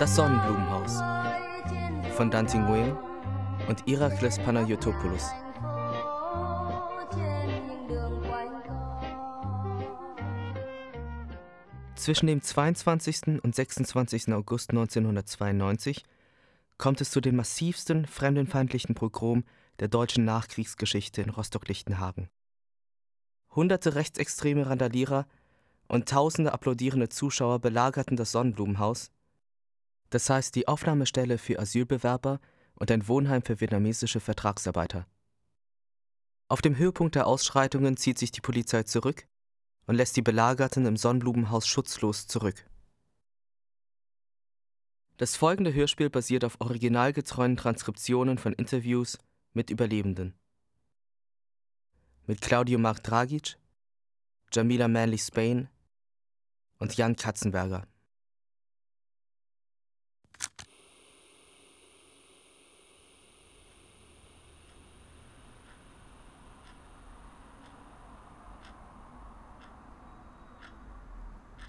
[0.00, 0.94] Das Sonnenblumenhaus
[2.16, 2.96] von Dante Nguyen
[3.68, 5.28] und Iraklis Panayotopoulos.
[11.96, 13.42] Zwischen dem 22.
[13.42, 14.32] und 26.
[14.32, 16.02] August 1992
[16.78, 19.44] kommt es zu den massivsten fremdenfeindlichen Pogrom
[19.80, 22.30] der deutschen Nachkriegsgeschichte in Rostock-Lichtenhagen.
[23.54, 25.26] Hunderte rechtsextreme Randalierer
[25.88, 29.10] und tausende applaudierende Zuschauer belagerten das Sonnenblumenhaus,
[30.10, 32.40] das heißt die Aufnahmestelle für Asylbewerber
[32.74, 35.06] und ein Wohnheim für vietnamesische Vertragsarbeiter.
[36.48, 39.26] Auf dem Höhepunkt der Ausschreitungen zieht sich die Polizei zurück
[39.86, 42.66] und lässt die Belagerten im Sonnenblumenhaus schutzlos zurück.
[45.16, 49.18] Das folgende Hörspiel basiert auf originalgetreuen Transkriptionen von Interviews
[49.52, 50.34] mit Überlebenden.
[52.26, 53.58] Mit Claudio Marc Dragic,
[54.52, 55.68] Jamila Manley Spain
[56.78, 57.86] und Jan Katzenberger.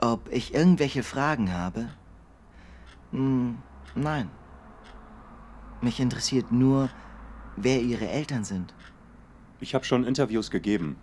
[0.01, 1.89] Ob ich irgendwelche Fragen habe?
[3.11, 3.59] Hm,
[3.93, 4.29] nein.
[5.81, 6.89] Mich interessiert nur,
[7.55, 8.73] wer Ihre Eltern sind.
[9.59, 10.97] Ich habe schon Interviews gegeben,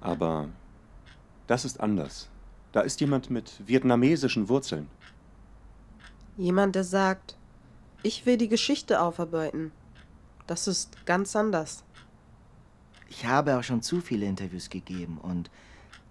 [0.00, 0.48] aber
[1.46, 2.30] das ist anders.
[2.72, 4.88] Da ist jemand mit vietnamesischen Wurzeln.
[6.38, 7.36] Jemand, der sagt,
[8.02, 9.72] ich will die Geschichte aufarbeiten.
[10.46, 11.84] Das ist ganz anders.
[13.10, 15.50] Ich habe auch schon zu viele Interviews gegeben und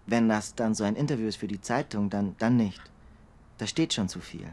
[0.05, 2.81] wenn das dann so ein Interview ist für die Zeitung, dann, dann nicht.
[3.57, 4.47] Da steht schon zu viel.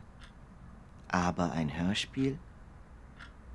[1.08, 2.38] Aber ein Hörspiel?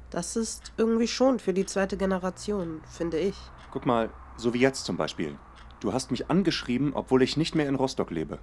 [0.10, 3.36] Das ist irgendwie schon für die zweite Generation, finde ich.
[3.72, 5.38] Guck mal, so wie jetzt zum Beispiel.
[5.80, 8.40] Du hast mich angeschrieben, obwohl ich nicht mehr in Rostock lebe.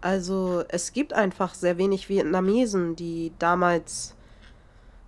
[0.00, 4.14] Also, es gibt einfach sehr wenig Vietnamesen, die damals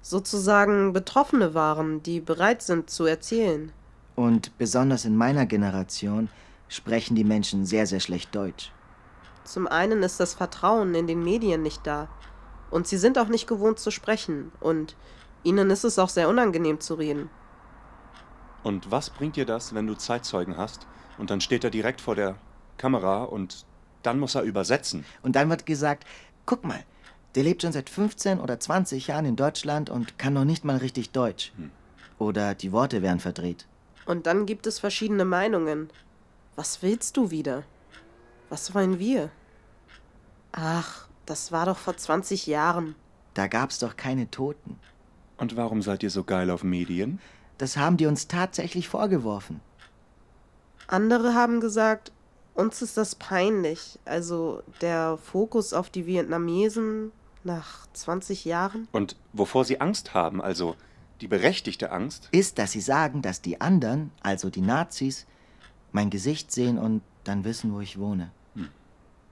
[0.03, 3.73] sozusagen Betroffene waren, die bereit sind zu erzählen.
[4.17, 6.29] Und besonders in meiner Generation
[6.71, 8.73] sprechen die Menschen sehr, sehr schlecht Deutsch.
[9.45, 12.09] Zum einen ist das Vertrauen in den Medien nicht da.
[12.71, 14.53] Und sie sind auch nicht gewohnt zu sprechen.
[14.61, 14.97] Und
[15.43, 17.29] ihnen ist es auch sehr unangenehm zu reden.
[18.63, 20.87] Und was bringt dir das, wenn du Zeitzeugen hast
[21.19, 22.37] und dann steht er direkt vor der
[22.77, 23.65] Kamera und
[24.03, 25.05] dann muss er übersetzen?
[25.23, 26.05] Und dann wird gesagt,
[26.47, 26.85] guck mal,
[27.35, 30.77] der lebt schon seit 15 oder 20 Jahren in Deutschland und kann noch nicht mal
[30.77, 31.53] richtig Deutsch.
[31.57, 31.71] Hm.
[32.19, 33.67] Oder die Worte werden verdreht.
[34.05, 35.89] Und dann gibt es verschiedene Meinungen.
[36.61, 37.63] Was willst du wieder?
[38.51, 39.31] Was wollen wir?
[40.53, 42.97] Ach, das war doch vor 20 Jahren.
[43.33, 44.79] Da gab's doch keine Toten.
[45.39, 47.19] Und warum seid ihr so geil auf Medien?
[47.57, 49.63] Das haben die uns tatsächlich vorgeworfen.
[50.87, 52.13] Andere haben gesagt,
[52.53, 53.99] uns ist das peinlich.
[54.05, 57.11] Also der Fokus auf die Vietnamesen
[57.43, 58.87] nach 20 Jahren.
[58.93, 60.77] Und wovor sie Angst haben, also
[61.23, 65.27] die berechtigte Angst, ist, dass sie sagen, dass die anderen, also die Nazis,
[65.93, 68.31] mein Gesicht sehen und dann wissen, wo ich wohne.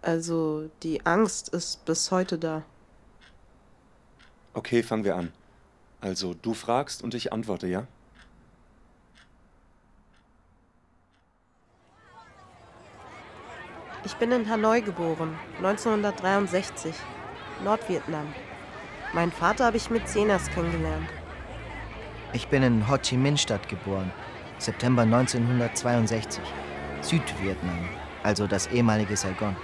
[0.02, 2.62] Also die Angst ist bis heute da.
[4.54, 5.32] Okay, fangen wir an.
[6.00, 7.86] Also du fragst und ich antworte, ja?
[14.04, 16.94] Ich bin in Hanoi geboren, 1963,
[17.64, 18.32] Nordvietnam.
[19.12, 21.08] Meinen Vater habe ich mit zehn erst kennengelernt.
[22.32, 24.12] Ich bin in Ho Chi Minh-Stadt geboren,
[24.58, 26.42] September 1962.
[27.00, 27.88] Südvietnam,
[28.22, 29.56] also das ehemalige Saigon.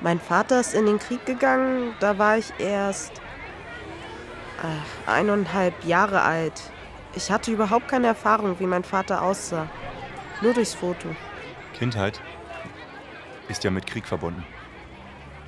[0.00, 3.20] Mein Vater ist in den Krieg gegangen, da war ich erst
[4.62, 6.70] ach, eineinhalb Jahre alt.
[7.14, 9.68] Ich hatte überhaupt keine Erfahrung, wie mein Vater aussah.
[10.40, 11.08] Nur durchs Foto.
[11.74, 12.20] Kindheit
[13.48, 14.44] ist ja mit Krieg verbunden.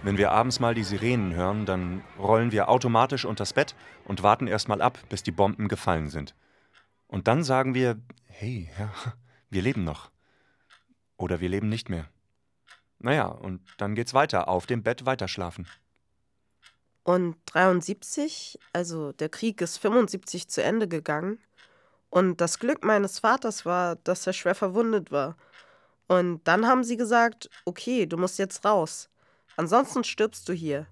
[0.03, 4.47] Wenn wir abends mal die Sirenen hören, dann rollen wir automatisch unters Bett und warten
[4.47, 6.34] erst mal ab, bis die Bomben gefallen sind.
[7.07, 7.98] Und dann sagen wir,
[8.41, 8.91] hey, ja,
[9.51, 10.10] wir leben noch.
[11.19, 12.09] Oder wir leben nicht mehr.
[12.98, 15.66] Naja, und dann geht's weiter, auf dem Bett weiterschlafen.
[17.03, 21.39] Und 73, also der Krieg ist 75 zu Ende gegangen.
[22.09, 25.37] Und das Glück meines Vaters war, dass er schwer verwundet war.
[26.09, 29.10] Und dann haben sie gesagt, okay, du musst jetzt raus.
[29.59, 30.87] Ansonsten stirbst du hier.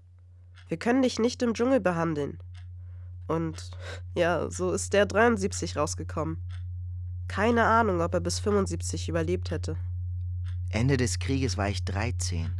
[0.67, 2.37] Wir können dich nicht im Dschungel behandeln.
[3.27, 3.71] Und
[4.13, 6.43] ja, so ist der 73 rausgekommen.
[7.29, 9.77] Keine Ahnung, ob er bis 75 überlebt hätte.
[10.71, 12.51] Ende des Krieges war ich 13.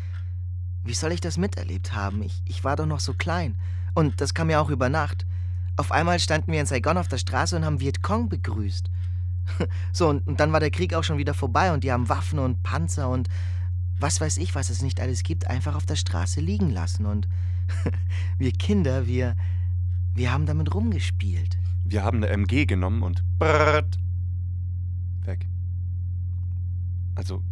[0.84, 2.22] Wie soll ich das miterlebt haben?
[2.22, 3.56] Ich, ich war doch noch so klein.
[3.94, 5.26] Und das kam ja auch über Nacht.
[5.76, 8.88] Auf einmal standen wir in Saigon auf der Straße und haben Vietcong begrüßt.
[9.92, 12.38] So, und, und dann war der Krieg auch schon wieder vorbei und die haben Waffen
[12.38, 13.28] und Panzer und
[13.98, 17.06] was weiß ich, was es nicht alles gibt, einfach auf der Straße liegen lassen.
[17.06, 17.26] Und
[18.38, 19.36] wir Kinder, wir,
[20.14, 21.58] wir haben damit rumgespielt.
[21.88, 23.98] Wir haben eine MG genommen und brrrt,
[25.24, 25.48] weg.
[27.14, 27.42] Also,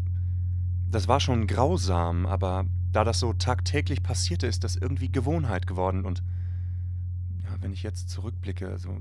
[0.91, 6.05] das war schon grausam, aber da das so tagtäglich passierte, ist das irgendwie Gewohnheit geworden
[6.05, 6.23] und
[7.45, 8.99] ja, wenn ich jetzt zurückblicke, also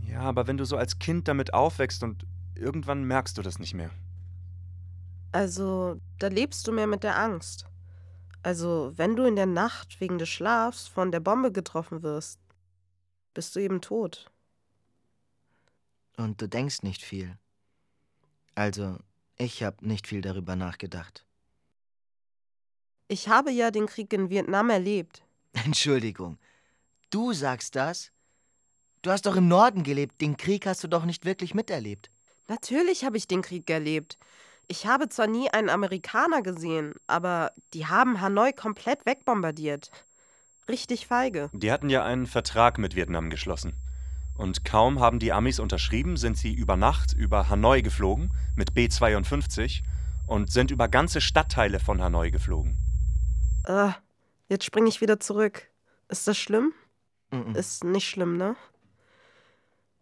[0.00, 2.26] ja, aber wenn du so als Kind damit aufwächst und
[2.56, 3.90] irgendwann merkst du das nicht mehr.
[5.30, 7.66] Also, da lebst du mehr mit der Angst.
[8.42, 12.40] Also, wenn du in der Nacht wegen des Schlafs von der Bombe getroffen wirst,
[13.38, 14.28] bist du eben tot.
[16.16, 17.38] Und du denkst nicht viel.
[18.56, 18.98] Also,
[19.36, 21.24] ich habe nicht viel darüber nachgedacht.
[23.06, 25.22] Ich habe ja den Krieg in Vietnam erlebt.
[25.52, 26.36] Entschuldigung,
[27.10, 28.10] du sagst das?
[29.02, 32.10] Du hast doch im Norden gelebt, den Krieg hast du doch nicht wirklich miterlebt.
[32.48, 34.18] Natürlich habe ich den Krieg erlebt.
[34.66, 39.92] Ich habe zwar nie einen Amerikaner gesehen, aber die haben Hanoi komplett wegbombardiert.
[40.68, 41.50] Richtig feige.
[41.52, 43.74] Die hatten ja einen Vertrag mit Vietnam geschlossen.
[44.34, 49.82] Und kaum haben die Amis unterschrieben, sind sie über Nacht über Hanoi geflogen mit B-52
[50.26, 52.76] und sind über ganze Stadtteile von Hanoi geflogen.
[53.64, 53.90] Äh,
[54.48, 55.68] jetzt springe ich wieder zurück.
[56.08, 56.72] Ist das schlimm?
[57.32, 57.54] Mhm.
[57.54, 58.54] Ist nicht schlimm, ne?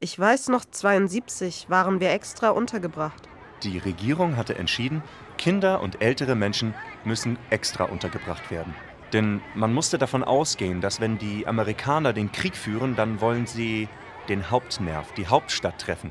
[0.01, 3.29] Ich weiß noch, 72 waren wir extra untergebracht.
[3.63, 5.03] Die Regierung hatte entschieden,
[5.39, 6.75] Kinder und ältere Menschen
[7.05, 8.75] müssen extra untergebracht werden.
[9.13, 13.89] Denn man musste davon ausgehen, dass wenn die Amerikaner den Krieg führen, dann wollen sie
[14.29, 16.11] den Hauptnerv, die Hauptstadt treffen.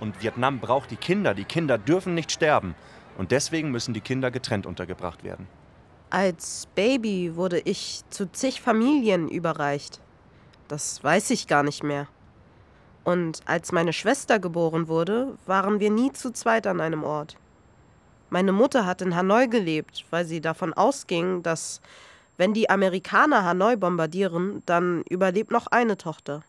[0.00, 2.74] Und Vietnam braucht die Kinder, die Kinder dürfen nicht sterben.
[3.16, 5.46] Und deswegen müssen die Kinder getrennt untergebracht werden.
[6.10, 10.00] Als Baby wurde ich zu zig Familien überreicht.
[10.68, 12.08] Das weiß ich gar nicht mehr.
[13.04, 17.36] Und als meine Schwester geboren wurde, waren wir nie zu zweit an einem Ort.
[18.30, 21.80] Meine Mutter hat in Hanoi gelebt, weil sie davon ausging, dass
[22.36, 26.44] wenn die Amerikaner Hanoi bombardieren, dann überlebt noch eine Tochter.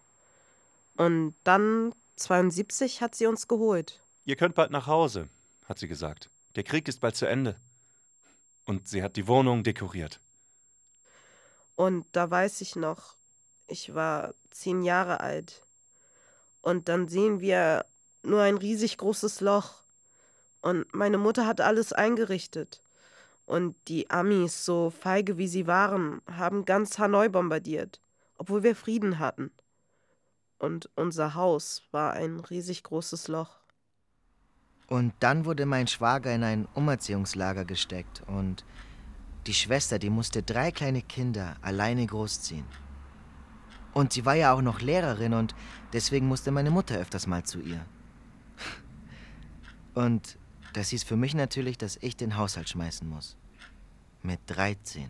[0.98, 4.04] Und dann, 72, hat sie uns geholt.
[4.24, 5.30] Ihr könnt bald nach Hause,
[5.66, 6.30] hat sie gesagt.
[6.56, 7.60] Der Krieg ist bald zu Ende.
[8.66, 10.20] Und sie hat die Wohnung dekoriert.
[11.76, 13.18] Und da weiß ich noch,
[13.68, 15.66] ich war zehn Jahre alt.
[16.62, 17.86] Und dann sehen wir
[18.24, 19.84] nur ein riesig großes Loch.
[20.62, 22.82] Und meine Mutter hat alles eingerichtet.
[23.46, 28.02] Und die Amis, so feige wie sie waren, haben ganz Hanoi bombardiert,
[28.38, 29.52] obwohl wir Frieden hatten.
[30.58, 33.60] Und unser Haus war ein riesig großes Loch.
[34.88, 38.64] Und dann wurde mein Schwager in ein Umerziehungslager gesteckt und
[39.48, 42.66] die Schwester, die musste drei kleine Kinder alleine großziehen.
[43.94, 45.56] Und sie war ja auch noch Lehrerin und
[45.94, 47.86] deswegen musste meine Mutter öfters mal zu ihr.
[49.94, 50.38] Und
[50.75, 53.38] das hieß für mich natürlich, dass ich den Haushalt schmeißen muss.
[54.24, 55.10] Mit 13.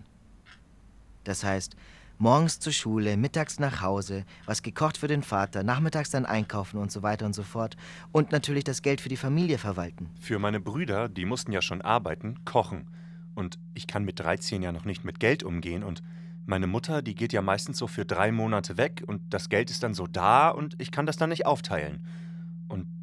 [1.24, 1.76] Das heißt,
[2.20, 6.92] morgens zur Schule, mittags nach Hause, was gekocht für den Vater, nachmittags dann einkaufen und
[6.92, 7.78] so weiter und so fort.
[8.12, 10.10] Und natürlich das Geld für die Familie verwalten.
[10.22, 12.92] Für meine Brüder, die mussten ja schon arbeiten, kochen.
[13.34, 16.04] Und ich kann mit 13 ja noch nicht mit Geld umgehen und
[16.46, 19.82] meine Mutter, die geht ja meistens so für drei Monate weg und das Geld ist
[19.82, 22.06] dann so da und ich kann das dann nicht aufteilen.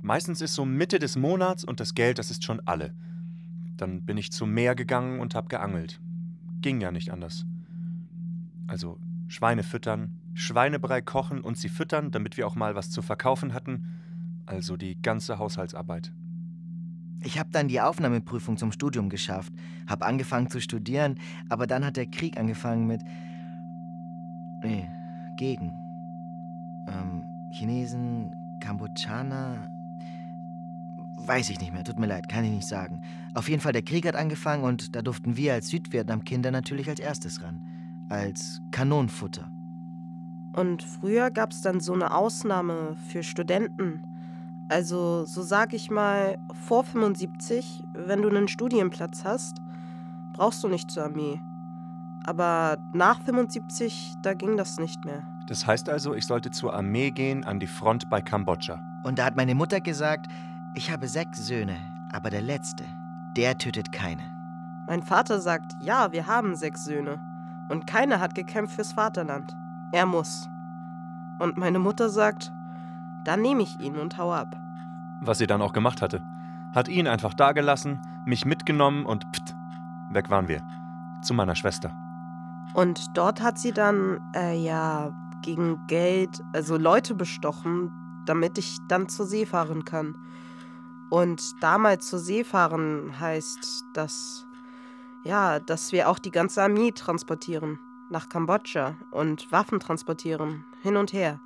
[0.02, 2.92] Meistens ist so Mitte des Monats und das Geld, das ist schon alle.
[3.76, 6.00] Dann bin ich zum Meer gegangen und hab geangelt.
[6.61, 7.47] Ging ja nicht anders.
[8.66, 13.54] Also Schweine füttern, Schweinebrei kochen und sie füttern, damit wir auch mal was zu verkaufen
[13.54, 14.42] hatten.
[14.44, 16.12] Also die ganze Haushaltsarbeit.
[17.23, 19.52] Ich habe dann die Aufnahmeprüfung zum Studium geschafft,
[19.87, 23.00] habe angefangen zu studieren, aber dann hat der Krieg angefangen mit.
[24.64, 24.88] Nee,
[25.38, 25.71] gegen.
[26.88, 29.72] Ähm, Chinesen, Kambodschaner.
[31.16, 33.00] Weiß ich nicht mehr, tut mir leid, kann ich nicht sagen.
[33.35, 37.00] Auf jeden Fall, der Krieg hat angefangen und da durften wir als Südvietnam-Kinder natürlich als
[37.00, 37.61] erstes ran.
[38.09, 39.50] Als Kanonenfutter.
[40.54, 44.02] Und früher gab es dann so eine Ausnahme für Studenten.
[44.69, 49.59] Also, so sag ich mal, vor 75, wenn du einen Studienplatz hast,
[50.33, 51.40] brauchst du nicht zur Armee.
[52.25, 55.23] Aber nach 75, da ging das nicht mehr.
[55.47, 58.81] Das heißt also, ich sollte zur Armee gehen an die Front bei Kambodscha.
[59.04, 60.28] Und da hat meine Mutter gesagt,
[60.75, 61.76] ich habe sechs Söhne,
[62.12, 62.85] aber der letzte,
[63.37, 64.23] der tötet keine.
[64.87, 67.21] Mein Vater sagt, ja, wir haben sechs Söhne.
[67.69, 69.57] Und keiner hat gekämpft fürs Vaterland.
[69.93, 70.49] Er muss.
[71.38, 72.52] Und meine Mutter sagt,
[73.25, 74.57] dann nehme ich ihn und hau ab.
[75.21, 76.23] Was sie dann auch gemacht hatte.
[76.75, 79.55] Hat ihn einfach dagelassen, mich mitgenommen und pft,
[80.11, 80.62] weg waren wir.
[81.23, 81.93] Zu meiner Schwester.
[82.75, 85.12] Und dort hat sie dann, äh, ja,
[85.43, 87.91] gegen Geld, also Leute bestochen,
[88.26, 90.14] damit ich dann zur See fahren kann.
[91.12, 94.47] Und damals zur See fahren heißt, dass,
[95.25, 97.78] ja, dass wir auch die ganze Armee transportieren.
[98.09, 101.38] nach Kambodscha und Waffen transportieren, hin und her.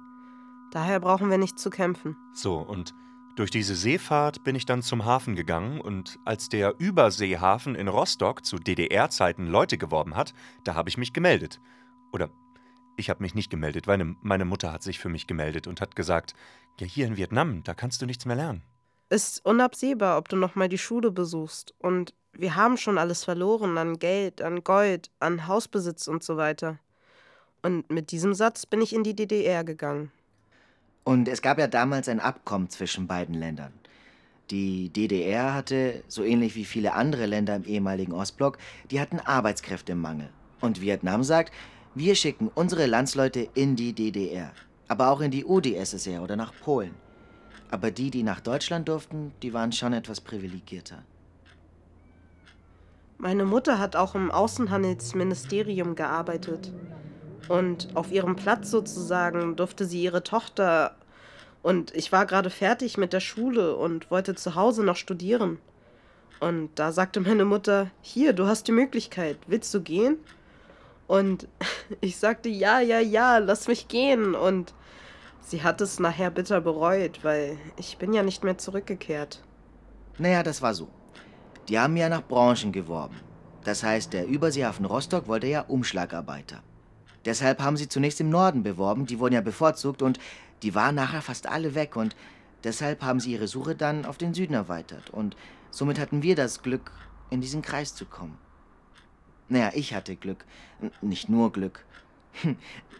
[0.70, 2.16] Daher brauchen wir nicht zu kämpfen.
[2.32, 2.94] So, und
[3.34, 8.44] durch diese Seefahrt bin ich dann zum Hafen gegangen und als der Überseehafen in Rostock
[8.44, 10.32] zu DDR-Zeiten Leute geworben hat,
[10.62, 11.60] da habe ich mich gemeldet.
[12.12, 12.30] Oder
[12.96, 15.80] ich habe mich nicht gemeldet, weil ne, meine Mutter hat sich für mich gemeldet und
[15.80, 16.34] hat gesagt,
[16.78, 18.62] ja hier in Vietnam, da kannst du nichts mehr lernen.
[19.08, 21.74] Ist unabsehbar, ob du noch mal die Schule besuchst.
[21.78, 26.78] Und wir haben schon alles verloren an Geld, an Gold, an Hausbesitz und so weiter.
[27.62, 30.10] Und mit diesem Satz bin ich in die DDR gegangen.
[31.04, 33.72] Und es gab ja damals ein Abkommen zwischen beiden Ländern.
[34.50, 38.58] Die DDR hatte, so ähnlich wie viele andere Länder im ehemaligen Ostblock,
[38.90, 40.30] die hatten Arbeitskräftemangel.
[40.60, 41.52] Und Vietnam sagt,
[41.94, 44.52] wir schicken unsere Landsleute in die DDR,
[44.88, 46.94] aber auch in die UdSSR oder nach Polen.
[47.70, 51.02] Aber die, die nach Deutschland durften, die waren schon etwas privilegierter.
[53.18, 56.72] Meine Mutter hat auch im Außenhandelsministerium gearbeitet.
[57.48, 60.96] Und auf ihrem Platz sozusagen durfte sie ihre Tochter.
[61.62, 65.58] Und ich war gerade fertig mit der Schule und wollte zu Hause noch studieren.
[66.40, 70.18] Und da sagte meine Mutter, hier, du hast die Möglichkeit, willst du gehen?
[71.06, 71.48] Und
[72.00, 74.34] ich sagte, ja, ja, ja, lass mich gehen.
[74.34, 74.74] Und
[75.46, 79.42] sie hat es nachher bitter bereut, weil ich bin ja nicht mehr zurückgekehrt.
[80.18, 80.88] Naja, das war so.
[81.68, 83.16] Die haben ja nach Branchen geworben.
[83.64, 86.62] Das heißt, der Überseehafen Rostock wollte ja Umschlagarbeiter.
[87.24, 90.18] Deshalb haben sie zunächst im Norden beworben, die wurden ja bevorzugt und
[90.62, 92.14] die waren nachher fast alle weg und
[92.62, 95.36] deshalb haben sie ihre Suche dann auf den Süden erweitert und
[95.70, 96.92] somit hatten wir das Glück,
[97.30, 98.38] in diesen Kreis zu kommen.
[99.48, 100.44] Naja, ich hatte Glück.
[101.00, 101.84] Nicht nur Glück.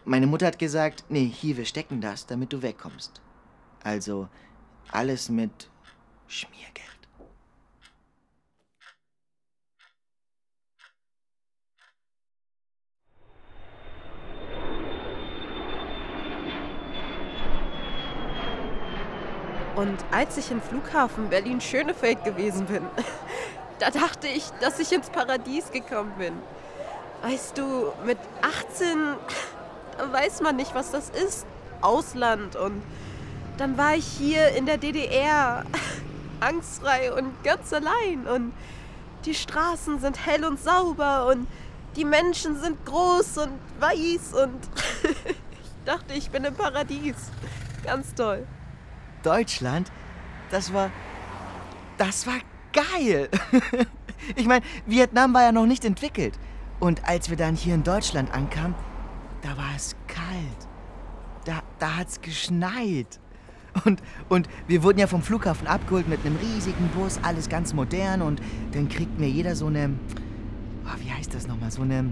[0.05, 3.21] Meine Mutter hat gesagt, nee, hier, wir stecken das, damit du wegkommst.
[3.83, 4.29] Also
[4.91, 5.69] alles mit
[6.27, 6.87] Schmiergeld.
[19.75, 22.81] Und als ich im Flughafen Berlin-Schönefeld gewesen bin,
[23.79, 26.33] da dachte ich, dass ich ins Paradies gekommen bin.
[27.27, 29.15] Weißt du, mit 18
[29.97, 31.45] da weiß man nicht, was das ist.
[31.81, 32.55] Ausland.
[32.55, 32.81] Und
[33.57, 35.65] dann war ich hier in der DDR,
[36.39, 38.27] angstfrei und ganz allein.
[38.27, 38.53] Und
[39.25, 41.47] die Straßen sind hell und sauber und
[41.95, 44.59] die Menschen sind groß und weiß und
[45.03, 47.15] ich dachte, ich bin im Paradies.
[47.83, 48.45] Ganz toll.
[49.23, 49.91] Deutschland,
[50.51, 50.91] das war.
[51.97, 52.35] Das war
[52.71, 53.27] geil!
[54.35, 56.37] ich meine, Vietnam war ja noch nicht entwickelt.
[56.79, 58.75] Und als wir dann hier in Deutschland ankamen,
[59.41, 60.67] da war es kalt.
[61.45, 63.19] Da, da hat es geschneit.
[63.85, 68.21] Und, und wir wurden ja vom Flughafen abgeholt mit einem riesigen Bus, alles ganz modern.
[68.21, 68.41] Und
[68.71, 69.93] dann kriegt mir jeder so eine.
[70.85, 71.71] Oh, wie heißt das nochmal?
[71.71, 72.11] So eine.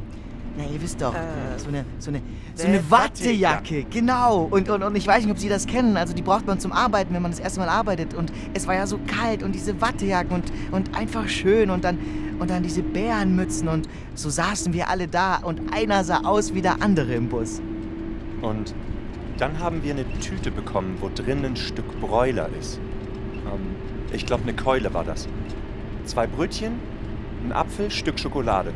[0.57, 1.17] Na, ihr wisst doch, äh,
[1.57, 2.21] so eine, so eine,
[2.53, 4.47] so eine Wattejacke, genau.
[4.49, 5.97] Und, und, und ich weiß nicht, ob Sie das kennen.
[5.97, 8.13] Also die braucht man zum Arbeiten, wenn man das erste Mal arbeitet.
[8.13, 11.69] Und es war ja so kalt und diese Wattejacken und, und einfach schön.
[11.69, 11.99] Und dann,
[12.39, 13.67] und dann diese Bärenmützen.
[13.67, 17.61] Und so saßen wir alle da und einer sah aus wie der andere im Bus.
[18.41, 18.73] Und
[19.37, 22.79] dann haben wir eine Tüte bekommen, wo drin ein Stück Bräuler ist.
[23.45, 23.75] Ähm,
[24.13, 25.27] ich glaube, eine Keule war das.
[26.05, 26.79] Zwei Brötchen,
[27.43, 28.71] ein Apfel, Stück Schokolade.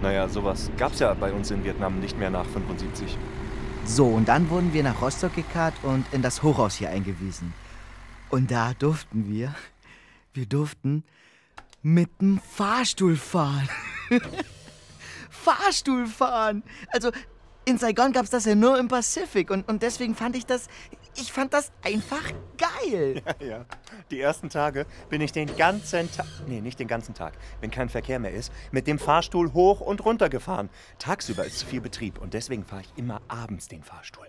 [0.00, 3.18] Naja, sowas gab's ja bei uns in Vietnam nicht mehr nach 75.
[3.84, 7.52] So, und dann wurden wir nach Rostock gekarrt und in das Hochhaus hier eingewiesen.
[8.30, 9.54] Und da durften wir,
[10.34, 11.04] wir durften
[11.82, 13.68] mit dem Fahrstuhl fahren.
[15.30, 16.62] Fahrstuhl fahren!
[16.92, 17.10] Also,
[17.64, 20.68] in Saigon gab es das ja nur im Pazifik und, und deswegen fand ich das,
[21.20, 22.22] ich fand das einfach
[22.56, 23.22] geil.
[23.40, 23.66] Ja, ja.
[24.10, 27.88] Die ersten Tage bin ich den ganzen Tag, nee, nicht den ganzen Tag, wenn kein
[27.88, 30.70] Verkehr mehr ist, mit dem Fahrstuhl hoch und runter gefahren.
[30.98, 34.26] Tagsüber ist zu viel Betrieb und deswegen fahre ich immer abends den Fahrstuhl.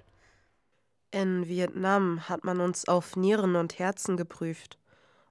[1.11, 4.77] In Vietnam hat man uns auf Nieren und Herzen geprüft,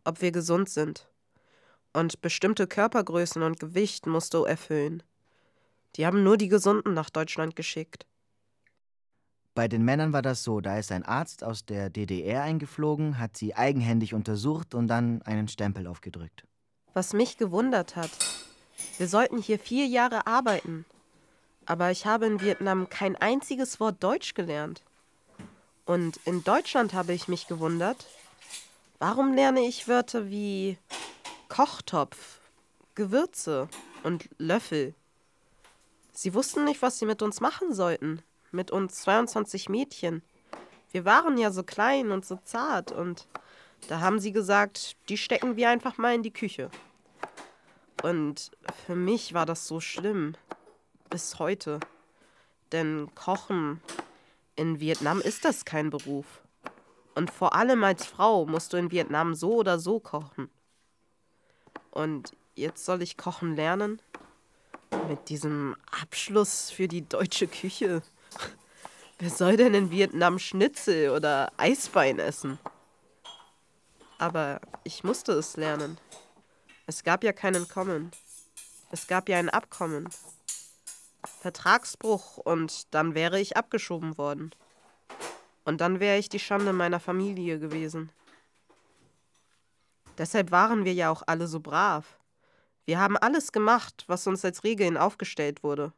[0.05, 1.09] ob wir gesund sind.
[1.93, 5.03] Und bestimmte Körpergrößen und Gewicht musst du erfüllen.
[5.97, 8.07] Die haben nur die Gesunden nach Deutschland geschickt.
[9.59, 13.37] Bei den Männern war das so, da ist ein Arzt aus der DDR eingeflogen, hat
[13.37, 16.45] sie eigenhändig untersucht und dann einen Stempel aufgedrückt.
[16.95, 18.13] Was mich gewundert hat,
[18.99, 20.85] wir sollten hier vier Jahre arbeiten,
[21.67, 24.85] aber ich habe in Vietnam kein einziges Wort Deutsch gelernt.
[25.87, 28.07] Und in Deutschland habe ich mich gewundert,
[29.01, 30.79] warum lerne ich Wörter wie
[31.49, 32.39] Kochtopf,
[32.95, 33.69] Gewürze
[34.05, 34.95] und Löffel?
[36.13, 38.23] Sie wussten nicht, was sie mit uns machen sollten.
[38.51, 40.23] Mit uns 22 Mädchen.
[40.91, 43.27] Wir waren ja so klein und so zart und
[43.89, 46.71] da haben sie gesagt, die stecken wir einfach mal in die Küche.
[48.03, 48.51] Und
[48.87, 50.35] für mich war das so schlimm.
[51.11, 51.81] Bis heute.
[52.73, 53.81] Denn Kochen
[54.57, 56.43] in Vietnam ist das kein Beruf.
[57.15, 60.51] Und vor allem als Frau musst du in Vietnam so oder so kochen.
[61.91, 64.01] Und jetzt soll ich kochen lernen?
[65.09, 68.03] Mit diesem Abschluss für die deutsche Küche.
[69.19, 72.59] Wer soll denn in Vietnam Schnitzel oder Eisbein essen?
[74.19, 75.99] Aber ich musste es lernen.
[76.87, 78.11] Es gab ja kein Entkommen.
[78.91, 80.09] Es gab ja ein Abkommen.
[81.41, 84.53] Vertragsbruch und dann wäre ich abgeschoben worden.
[85.65, 88.11] Und dann wäre ich die Schande meiner Familie gewesen.
[90.17, 92.19] Deshalb waren wir ja auch alle so brav.
[92.87, 95.93] Wir haben alles gemacht, was uns als Regeln aufgestellt wurde.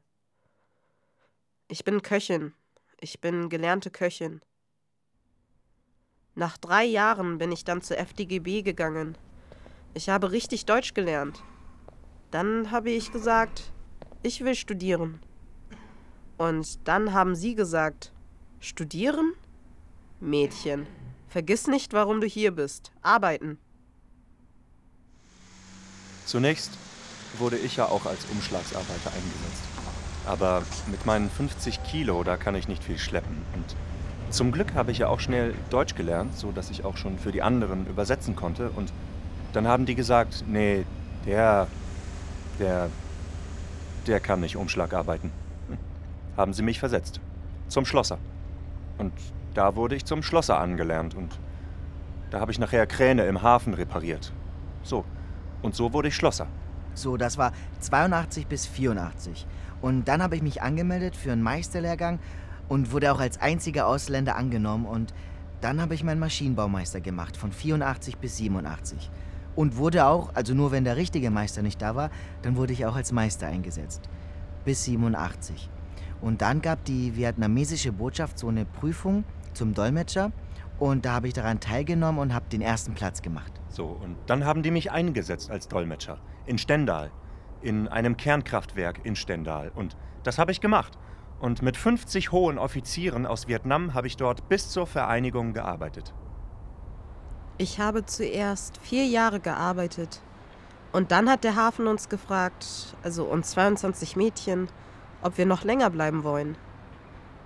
[1.70, 2.52] Ich bin Köchin.
[3.00, 4.40] Ich bin gelernte Köchin.
[6.34, 9.16] Nach drei Jahren bin ich dann zur FDGB gegangen.
[9.94, 11.44] Ich habe richtig Deutsch gelernt.
[12.32, 13.70] Dann habe ich gesagt,
[14.24, 15.20] ich will studieren.
[16.38, 18.12] Und dann haben sie gesagt,
[18.58, 19.34] studieren?
[20.18, 20.88] Mädchen,
[21.28, 22.90] vergiss nicht, warum du hier bist.
[23.00, 23.58] Arbeiten.
[26.26, 26.72] Zunächst
[27.38, 29.69] wurde ich ja auch als Umschlagsarbeiter eingesetzt.
[30.26, 33.42] Aber mit meinen 50 Kilo, da kann ich nicht viel schleppen.
[33.54, 33.76] Und
[34.30, 37.32] zum Glück habe ich ja auch schnell Deutsch gelernt, so dass ich auch schon für
[37.32, 38.70] die anderen übersetzen konnte.
[38.70, 38.92] Und
[39.52, 40.84] dann haben die gesagt, nee,
[41.26, 41.66] der,
[42.58, 42.90] der,
[44.06, 45.32] der kann nicht Umschlag arbeiten.
[45.68, 45.78] Hm.
[46.36, 47.20] Haben sie mich versetzt.
[47.68, 48.18] Zum Schlosser.
[48.98, 49.12] Und
[49.54, 51.38] da wurde ich zum Schlosser angelernt und
[52.30, 54.32] da habe ich nachher Kräne im Hafen repariert.
[54.82, 55.04] So.
[55.62, 56.46] Und so wurde ich Schlosser.
[57.00, 59.46] So, das war 82 bis 84.
[59.80, 62.18] Und dann habe ich mich angemeldet für einen Meisterlehrgang
[62.68, 64.86] und wurde auch als einziger Ausländer angenommen.
[64.86, 65.14] Und
[65.60, 69.10] dann habe ich meinen Maschinenbaumeister gemacht, von 84 bis 87.
[69.56, 72.10] Und wurde auch, also nur wenn der richtige Meister nicht da war,
[72.42, 74.08] dann wurde ich auch als Meister eingesetzt.
[74.64, 75.68] Bis 87.
[76.20, 79.24] Und dann gab die vietnamesische Botschaft so eine Prüfung
[79.54, 80.32] zum Dolmetscher.
[80.78, 83.52] Und da habe ich daran teilgenommen und habe den ersten Platz gemacht.
[83.68, 86.18] So, und dann haben die mich eingesetzt als Dolmetscher.
[86.50, 87.12] In Stendal.
[87.62, 89.70] In einem Kernkraftwerk in Stendal.
[89.72, 90.98] Und das habe ich gemacht.
[91.38, 96.12] Und mit 50 hohen Offizieren aus Vietnam habe ich dort bis zur Vereinigung gearbeitet.
[97.56, 100.22] Ich habe zuerst vier Jahre gearbeitet.
[100.90, 104.66] Und dann hat der Hafen uns gefragt, also uns 22 Mädchen,
[105.22, 106.56] ob wir noch länger bleiben wollen.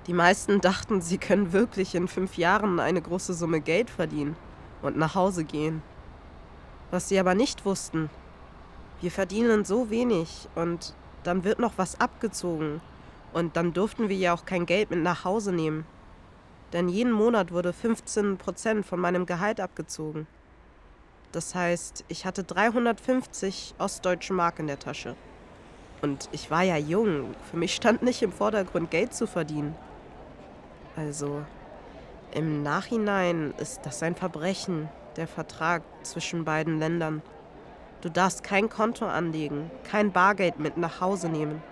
[0.06, 4.34] Die meisten dachten, sie können wirklich in fünf Jahren eine große Summe Geld verdienen
[4.80, 5.82] und nach Hause gehen.
[6.90, 8.08] Was sie aber nicht wussten,
[9.00, 12.80] wir verdienen so wenig und dann wird noch was abgezogen
[13.33, 15.87] und dann durften wir ja auch kein Geld mit nach Hause nehmen
[16.74, 20.26] denn jeden Monat wurde 15 Prozent von meinem Gehalt abgezogen.
[21.30, 25.14] Das heißt, ich hatte 350 ostdeutsche Mark in der Tasche.
[26.02, 27.35] Und ich war ja jung.
[27.48, 29.76] Für mich stand nicht im Vordergrund, Geld zu verdienen.
[30.96, 31.44] Also,
[32.33, 37.22] im Nachhinein ist das ein Verbrechen, der Vertrag zwischen beiden Ländern.
[38.04, 41.62] Du darfst kein Konto anlegen, kein Bargeld mit nach Hause nehmen.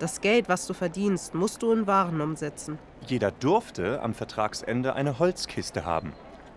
[0.00, 2.80] Das Geld, was du verdienst, musst du in Waren umsetzen.
[3.06, 6.14] Jeder durfte am Vertragsende eine Holzkiste haben.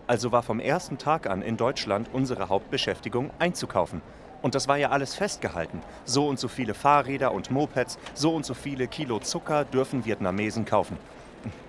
[0.08, 4.02] Also war vom ersten Tag an in Deutschland unsere Hauptbeschäftigung einzukaufen.
[4.42, 5.82] Und das war ja alles festgehalten.
[6.04, 10.64] So und so viele Fahrräder und Mopeds, so und so viele Kilo Zucker dürfen Vietnamesen
[10.64, 10.98] kaufen.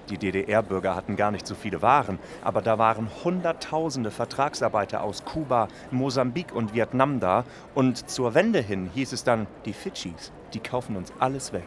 [0.09, 5.67] Die DDR-Bürger hatten gar nicht so viele Waren, aber da waren Hunderttausende Vertragsarbeiter aus Kuba,
[5.91, 7.43] Mosambik und Vietnam da.
[7.75, 11.65] Und zur Wende hin hieß es dann, die Fidschis, die kaufen uns alles weg.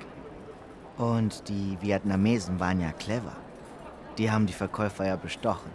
[0.96, 3.32] Und die Vietnamesen waren ja clever.
[4.18, 5.70] Die haben die Verkäufer ja bestochen.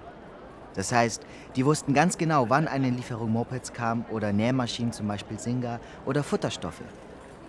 [0.76, 1.24] Das heißt,
[1.56, 6.22] die wussten ganz genau, wann eine Lieferung Mopeds kam oder Nähmaschinen, zum Beispiel Singa oder
[6.22, 6.84] Futterstoffe.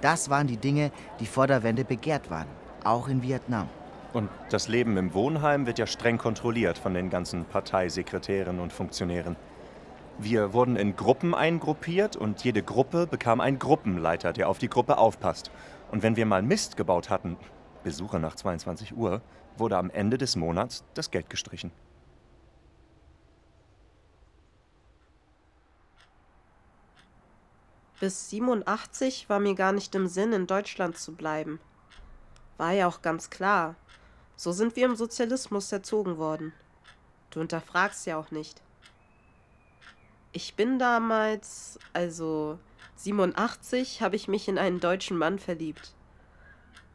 [0.01, 2.47] Das waren die Dinge, die vor der Wende begehrt waren,
[2.85, 3.69] auch in Vietnam.
[4.13, 9.37] Und das Leben im Wohnheim wird ja streng kontrolliert von den ganzen Parteisekretären und Funktionären.
[10.19, 14.97] Wir wurden in Gruppen eingruppiert und jede Gruppe bekam einen Gruppenleiter, der auf die Gruppe
[14.97, 15.51] aufpasst.
[15.91, 17.37] Und wenn wir mal Mist gebaut hatten,
[17.85, 19.21] Besucher nach 22 Uhr,
[19.59, 21.71] wurde am Ende des Monats das Geld gestrichen.
[28.01, 31.61] Bis 87 war mir gar nicht im Sinn, in Deutschland zu bleiben.
[32.59, 33.75] War ja auch ganz klar.
[34.37, 36.53] So sind wir im Sozialismus erzogen worden.
[37.31, 38.61] Du unterfragst ja auch nicht.
[40.33, 42.59] Ich bin damals, also
[42.97, 45.95] 87, habe ich mich in einen deutschen Mann verliebt.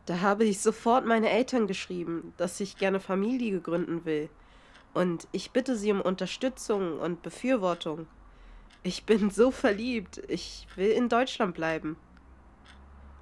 [0.06, 4.30] Da habe ich sofort meine Eltern geschrieben, dass ich gerne Familie gründen will.
[4.94, 8.08] Und ich bitte sie um Unterstützung und Befürwortung.
[8.84, 11.98] Ich bin so verliebt, ich will in Deutschland bleiben.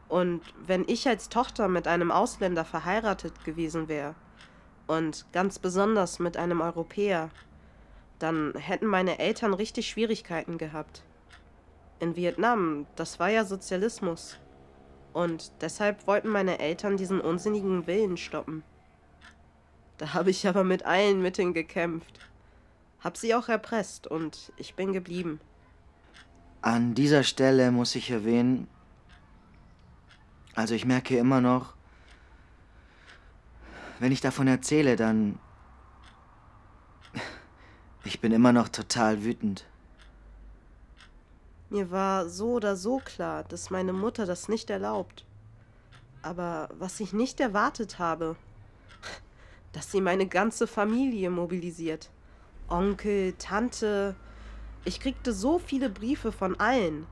[0.09, 4.15] Und wenn ich als Tochter mit einem Ausländer verheiratet gewesen wäre,
[4.89, 7.29] und ganz besonders mit einem Europäer,
[8.17, 11.03] dann hätten meine Eltern richtig Schwierigkeiten gehabt.
[11.99, 14.39] In Vietnam, das war ja Sozialismus.
[15.13, 18.63] Und deshalb wollten meine Eltern diesen unsinnigen Willen stoppen.
[19.99, 22.19] Da habe ich aber mit allen Mitteln gekämpft.
[22.99, 25.39] Hab sie auch erpresst und ich bin geblieben.
[26.61, 28.67] An dieser Stelle muss ich erwähnen,
[30.59, 31.73] also ich merke immer noch,
[33.99, 35.39] wenn ich davon erzähle, dann...
[38.03, 39.65] Ich bin immer noch total wütend.
[41.69, 45.23] Mir war so oder so klar, dass meine Mutter das nicht erlaubt.
[46.23, 48.35] Aber was ich nicht erwartet habe,
[49.71, 52.09] dass sie meine ganze Familie mobilisiert.
[52.67, 54.13] Onkel, Tante.
[54.83, 57.07] Ich kriegte so viele Briefe von allen.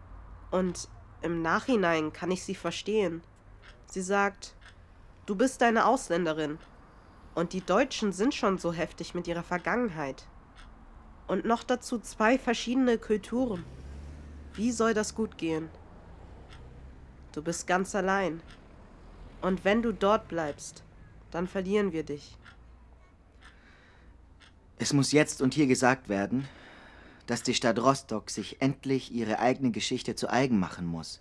[0.52, 0.90] Und
[1.22, 3.22] im Nachhinein kann ich sie verstehen.
[3.88, 4.54] Sie sagt,
[5.26, 6.60] du bist eine Ausländerin.
[7.36, 10.28] Und die Deutschen sind schon so heftig mit ihrer Vergangenheit.
[11.28, 13.64] Und noch dazu zwei verschiedene Kulturen.
[14.54, 15.70] Wie soll das gut gehen?
[17.32, 18.42] Du bist ganz allein.
[19.42, 20.84] Und wenn du dort bleibst,
[21.30, 22.38] dann verlieren wir dich.
[24.80, 26.48] Es muss jetzt und hier gesagt werden,
[27.28, 31.20] dass die Stadt Rostock sich endlich ihre eigene Geschichte zu eigen machen muss.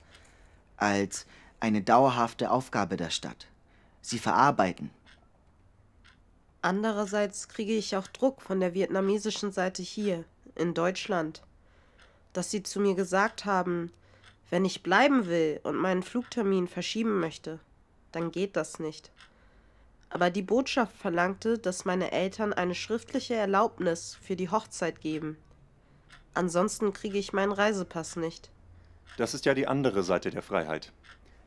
[0.76, 1.26] Als
[1.60, 3.46] eine dauerhafte Aufgabe der Stadt.
[4.00, 4.90] Sie verarbeiten,
[6.66, 10.24] Andererseits kriege ich auch Druck von der vietnamesischen Seite hier,
[10.56, 11.42] in Deutschland,
[12.32, 13.92] dass sie zu mir gesagt haben,
[14.50, 17.60] wenn ich bleiben will und meinen Flugtermin verschieben möchte,
[18.10, 19.12] dann geht das nicht.
[20.10, 25.36] Aber die Botschaft verlangte, dass meine Eltern eine schriftliche Erlaubnis für die Hochzeit geben.
[26.34, 28.50] Ansonsten kriege ich meinen Reisepass nicht.
[29.18, 30.92] Das ist ja die andere Seite der Freiheit.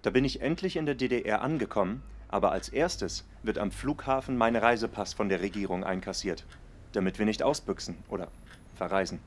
[0.02, 4.56] Da bin ich endlich in der DDR angekommen aber als erstes wird am Flughafen mein
[4.56, 6.46] Reisepass von der Regierung einkassiert,
[6.94, 8.30] damit wir nicht ausbüchsen oder
[8.76, 9.20] verreisen.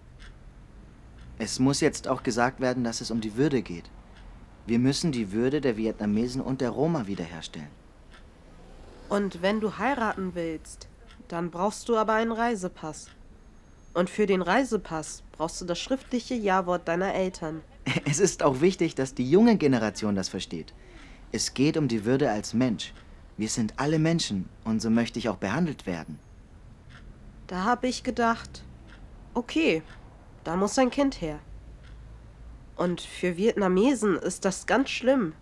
[1.38, 3.90] Es muss jetzt auch gesagt werden, dass es um die Würde geht.
[4.66, 7.68] Wir müssen die Würde der Vietnamesen und der Roma wiederherstellen.
[9.08, 10.86] Und wenn du heiraten willst,
[11.26, 13.08] dann brauchst du aber einen Reisepass.
[13.94, 17.62] Und für den Reisepass brauchst du das schriftliche Ja-Wort deiner Eltern.
[18.04, 20.74] Es ist auch wichtig, dass die junge Generation das versteht.
[21.32, 22.92] Es geht um die Würde als Mensch.
[23.36, 26.18] Wir sind alle Menschen und so möchte ich auch behandelt werden.
[27.46, 28.62] Da habe ich gedacht,
[29.34, 29.82] okay,
[30.44, 31.38] da muss ein Kind her.
[32.76, 35.34] Und für Vietnamesen ist das ganz schlimm.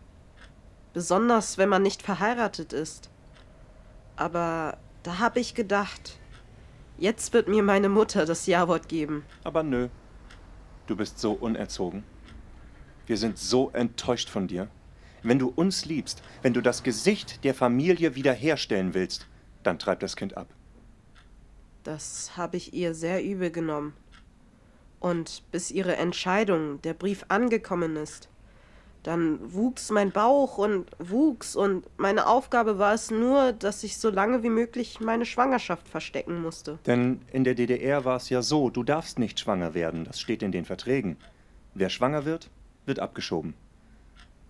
[0.93, 3.11] Besonders wenn man nicht verheiratet ist.
[4.17, 6.19] Aber da habe ich gedacht,
[6.99, 9.25] jetzt wird mir meine Mutter das Ja-Wort geben.
[9.45, 9.89] Aber nö,
[10.87, 12.05] du bist so unerzogen.
[13.11, 14.69] Wir sind so enttäuscht von dir.
[15.25, 19.27] Wenn du uns liebst, wenn du das Gesicht der Familie wiederherstellen willst,
[19.65, 20.47] dann treib das Kind ab.
[21.83, 23.95] Das habe ich ihr sehr übel genommen.
[25.01, 28.29] Und bis ihre Entscheidung, der Brief angekommen ist,
[29.03, 34.11] dann wuchs mein Bauch und wuchs und meine Aufgabe war es nur, dass ich so
[34.11, 36.79] lange wie möglich meine Schwangerschaft verstecken musste.
[36.87, 40.45] Denn in der DDR war es ja so, du darfst nicht schwanger werden, das steht
[40.45, 41.17] in den Verträgen.
[41.75, 42.51] Wer schwanger wird,
[42.87, 43.55] wird abgeschoben.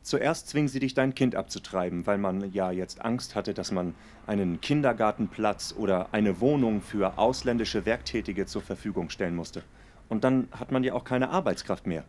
[0.03, 3.95] Zuerst zwingen sie dich, dein Kind abzutreiben, weil man ja jetzt Angst hatte, dass man
[4.27, 9.63] einen Kindergartenplatz oder eine Wohnung für ausländische Werktätige zur Verfügung stellen musste.
[10.09, 12.05] Und dann hat man ja auch keine Arbeitskraft mehr.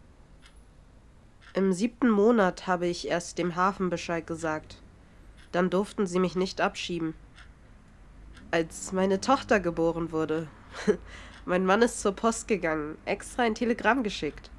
[1.53, 4.77] Im siebten Monat habe ich erst dem Hafen Bescheid gesagt.
[5.51, 7.13] Dann durften sie mich nicht abschieben.
[8.51, 10.47] Als meine Tochter geboren wurde,
[11.45, 14.49] mein Mann ist zur Post gegangen, extra ein Telegramm geschickt.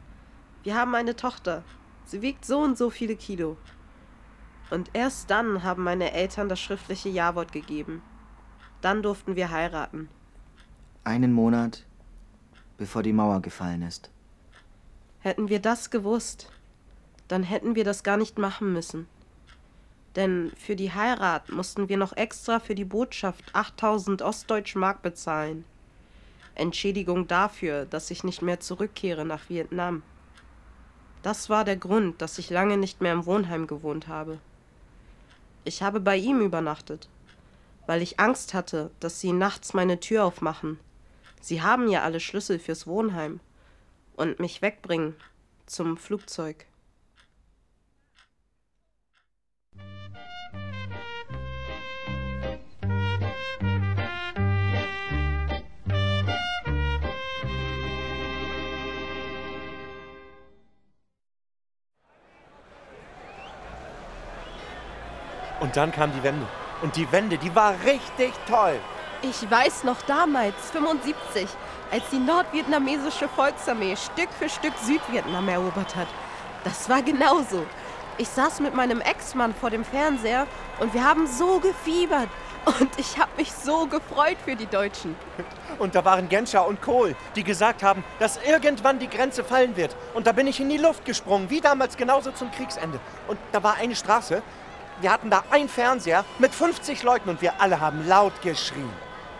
[0.63, 1.65] Wir haben eine Tochter.
[2.05, 3.57] Sie wiegt so und so viele Kilo.
[4.71, 8.03] Und erst dann haben meine Eltern das schriftliche Ja-Wort gegeben.
[8.81, 10.09] Dann durften wir heiraten.
[11.05, 11.85] Einen Monat,
[12.79, 14.11] bevor die Mauer gefallen ist.
[15.21, 16.51] Hätten wir das gewusst,
[17.29, 19.07] dann hätten wir das gar nicht machen müssen.
[20.17, 25.65] Denn für die Heirat mussten wir noch extra für die Botschaft 8000 Ostdeutsche Mark bezahlen.
[26.55, 30.03] Entschädigung dafür, dass ich nicht mehr zurückkehre nach Vietnam.
[31.23, 34.39] Das war der Grund, dass ich lange nicht mehr im Wohnheim gewohnt habe.
[35.65, 37.09] Ich habe bei ihm übernachtet,
[37.87, 40.81] weil ich Angst hatte, dass sie nachts meine Tür aufmachen.
[41.41, 43.39] Sie haben ja alle Schlüssel fürs Wohnheim
[44.17, 45.15] und mich wegbringen
[45.67, 46.67] zum Flugzeug.
[65.63, 66.45] Und dann kam die Wende.
[66.83, 68.81] Und die Wende, die war richtig toll.
[69.23, 71.47] Ich weiß noch damals, 75,
[71.93, 76.09] als die nordvietnamesische Volksarmee Stück für Stück Südvietnam erobert hat.
[76.65, 77.65] Das war genauso.
[78.19, 80.49] Ich saß mit meinem Ex-Mann vor dem Fernseher
[80.81, 82.29] und wir haben so gefiebert.
[82.65, 85.17] Und ich habe mich so gefreut für die Deutschen.
[85.79, 89.97] Und da waren Genscher und Kohl, die gesagt haben, dass irgendwann die Grenze fallen wird.
[90.15, 93.01] Und da bin ich in die Luft gesprungen, wie damals genauso zum Kriegsende.
[93.27, 94.43] Und da war eine Straße,
[95.01, 98.91] wir hatten da einen Fernseher mit 50 Leuten und wir alle haben laut geschrien.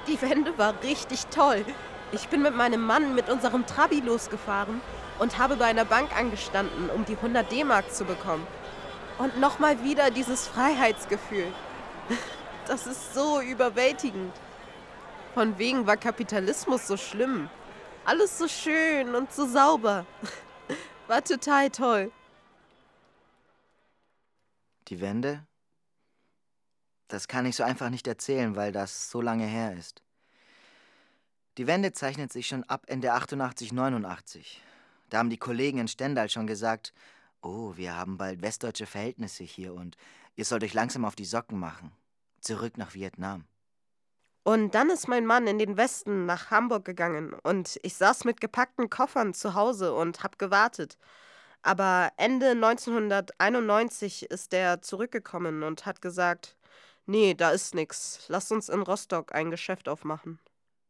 [0.07, 1.65] Die Wende war richtig toll.
[2.11, 4.81] Ich bin mit meinem Mann mit unserem Trabi losgefahren
[5.19, 8.47] und habe bei einer Bank angestanden, um die 100 D-Mark zu bekommen.
[9.19, 11.47] Und nochmal wieder dieses Freiheitsgefühl.
[12.69, 14.33] Das ist so überwältigend.
[15.35, 17.51] Von wegen war Kapitalismus so schlimm.
[18.05, 20.07] Alles so schön und so sauber.
[21.09, 22.13] War total toll.
[24.89, 25.47] Die Wende?
[27.09, 30.03] Das kann ich so einfach nicht erzählen, weil das so lange her ist.
[31.59, 34.63] Die Wende zeichnet sich schon ab Ende 88, 89.
[35.11, 36.95] Da haben die Kollegen in Stendal schon gesagt,
[37.43, 39.97] oh, wir haben bald westdeutsche Verhältnisse hier und
[40.37, 41.93] ihr sollt euch langsam auf die Socken machen.
[42.41, 43.45] Zurück nach Vietnam.
[44.45, 48.41] Und dann ist mein Mann in den Westen nach Hamburg gegangen und ich saß mit
[48.41, 50.97] gepackten Koffern zu Hause und hab gewartet.
[51.63, 56.57] Aber Ende 1991 ist er zurückgekommen und hat gesagt,
[57.07, 58.25] nee, da ist nix.
[58.29, 60.41] Lass uns in Rostock ein Geschäft aufmachen.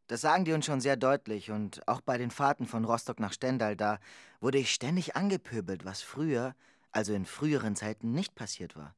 [0.08, 3.32] Das sagen die uns schon sehr deutlich und auch bei den Fahrten von Rostock nach
[3.32, 3.98] Stendal, da
[4.40, 6.54] wurde ich ständig angepöbelt, was früher,
[6.90, 8.94] also in früheren Zeiten, nicht passiert war.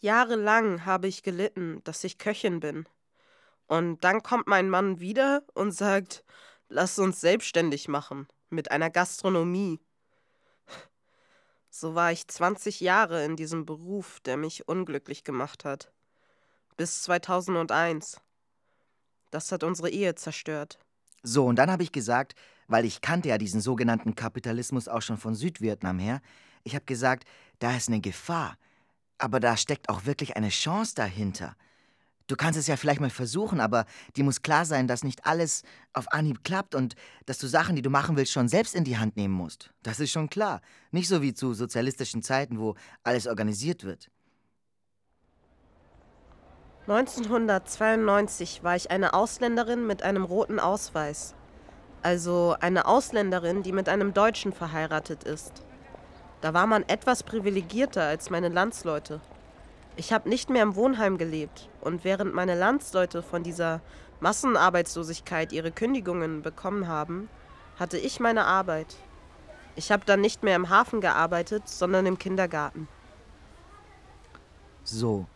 [0.00, 2.86] Jahrelang habe ich gelitten, dass ich Köchin bin.
[3.66, 6.24] Und dann kommt mein Mann wieder und sagt,
[6.68, 9.80] lass uns selbstständig machen mit einer Gastronomie.
[11.70, 15.92] So war ich 20 Jahre in diesem Beruf, der mich unglücklich gemacht hat.
[16.76, 18.20] Bis 2001.
[19.30, 20.78] Das hat unsere Ehe zerstört.
[21.22, 22.34] So, und dann habe ich gesagt,
[22.68, 26.20] weil ich kannte ja diesen sogenannten Kapitalismus auch schon von Südvietnam her,
[26.64, 27.26] ich habe gesagt,
[27.58, 28.56] da ist eine Gefahr,
[29.16, 31.56] aber da steckt auch wirklich eine Chance dahinter.
[32.28, 35.62] Du kannst es ja vielleicht mal versuchen, aber dir muss klar sein, dass nicht alles
[35.94, 38.98] auf Anhieb klappt und dass du Sachen, die du machen willst, schon selbst in die
[38.98, 39.70] Hand nehmen musst.
[39.82, 40.60] Das ist schon klar.
[40.90, 44.10] Nicht so wie zu sozialistischen Zeiten, wo alles organisiert wird.
[46.86, 51.34] 1992 war ich eine Ausländerin mit einem roten Ausweis.
[52.02, 55.62] Also eine Ausländerin, die mit einem Deutschen verheiratet ist.
[56.42, 59.20] Da war man etwas privilegierter als meine Landsleute.
[59.98, 63.80] Ich habe nicht mehr im Wohnheim gelebt und während meine Landsleute von dieser
[64.20, 67.28] Massenarbeitslosigkeit ihre Kündigungen bekommen haben,
[67.80, 68.94] hatte ich meine Arbeit.
[69.74, 72.86] Ich habe dann nicht mehr im Hafen gearbeitet, sondern im Kindergarten.
[74.84, 75.26] So.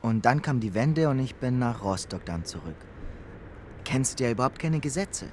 [0.00, 2.86] Und dann kam die Wende und ich bin nach Rostock dann zurück.
[3.84, 5.26] Kennst du ja überhaupt keine Gesetze.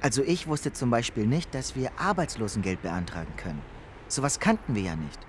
[0.00, 3.60] Also ich wusste zum Beispiel nicht, dass wir Arbeitslosengeld beantragen können.
[4.08, 5.28] Sowas kannten wir ja nicht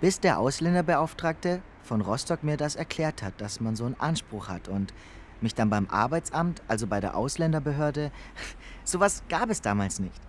[0.00, 4.68] bis der Ausländerbeauftragte von Rostock mir das erklärt hat, dass man so einen Anspruch hat
[4.68, 4.92] und
[5.40, 8.12] mich dann beim Arbeitsamt, also bei der Ausländerbehörde,
[8.84, 10.20] sowas gab es damals nicht.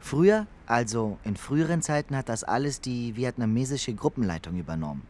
[0.00, 5.06] Früher, also in früheren Zeiten, hat das alles die vietnamesische Gruppenleitung übernommen.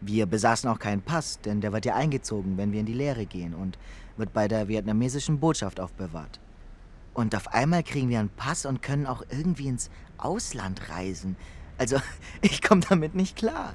[0.00, 3.26] Wir besaßen auch keinen Pass, denn der wird ja eingezogen, wenn wir in die Lehre
[3.26, 3.78] gehen und
[4.16, 6.40] wird bei der vietnamesischen Botschaft aufbewahrt.
[7.14, 11.36] Und auf einmal kriegen wir einen Pass und können auch irgendwie ins Ausland reisen.
[11.78, 11.96] Also,
[12.42, 13.74] ich komme damit nicht klar.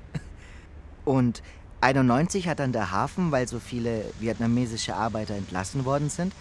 [1.06, 1.42] Und
[1.82, 6.34] 91 hat dann der Hafen, weil so viele vietnamesische Arbeiter entlassen worden sind,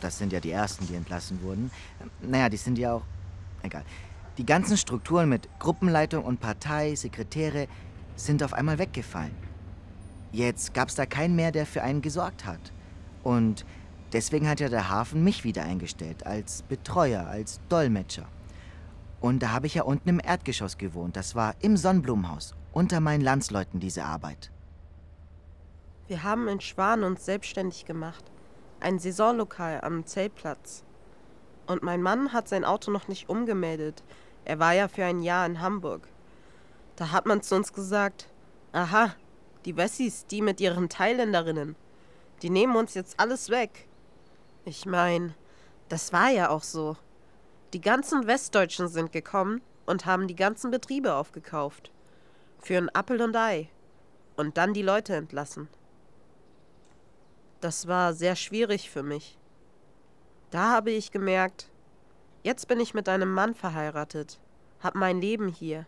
[0.00, 1.70] das sind ja die ersten, die entlassen wurden,
[2.20, 3.02] naja, die sind ja auch,
[3.62, 3.84] egal,
[4.38, 7.68] die ganzen Strukturen mit Gruppenleitung und Partei, Sekretäre
[8.16, 9.34] sind auf einmal weggefallen.
[10.32, 12.72] Jetzt gab es da keinen mehr, der für einen gesorgt hat.
[13.22, 13.66] Und
[14.12, 18.26] deswegen hat ja der Hafen mich wieder eingestellt, als Betreuer, als Dolmetscher.
[19.22, 21.16] Und da habe ich ja unten im Erdgeschoss gewohnt.
[21.16, 22.56] Das war im Sonnenblumenhaus.
[22.72, 24.50] Unter meinen Landsleuten diese Arbeit.
[26.08, 28.24] Wir haben in Schwan uns selbstständig gemacht.
[28.80, 30.82] Ein Saisonlokal am Zeltplatz.
[31.68, 34.02] Und mein Mann hat sein Auto noch nicht umgemeldet.
[34.44, 36.08] Er war ja für ein Jahr in Hamburg.
[36.96, 38.28] Da hat man zu uns gesagt,
[38.72, 39.14] aha,
[39.64, 41.76] die Wessis, die mit ihren Thailänderinnen,
[42.42, 43.86] die nehmen uns jetzt alles weg.
[44.64, 45.34] Ich mein,
[45.88, 46.96] das war ja auch so.
[47.72, 51.90] Die ganzen Westdeutschen sind gekommen und haben die ganzen Betriebe aufgekauft.
[52.58, 53.70] Für ein Appel und Ei.
[54.36, 55.68] Und dann die Leute entlassen.
[57.62, 59.38] Das war sehr schwierig für mich.
[60.50, 61.70] Da habe ich gemerkt,
[62.42, 64.38] jetzt bin ich mit einem Mann verheiratet,
[64.80, 65.86] hab mein Leben hier.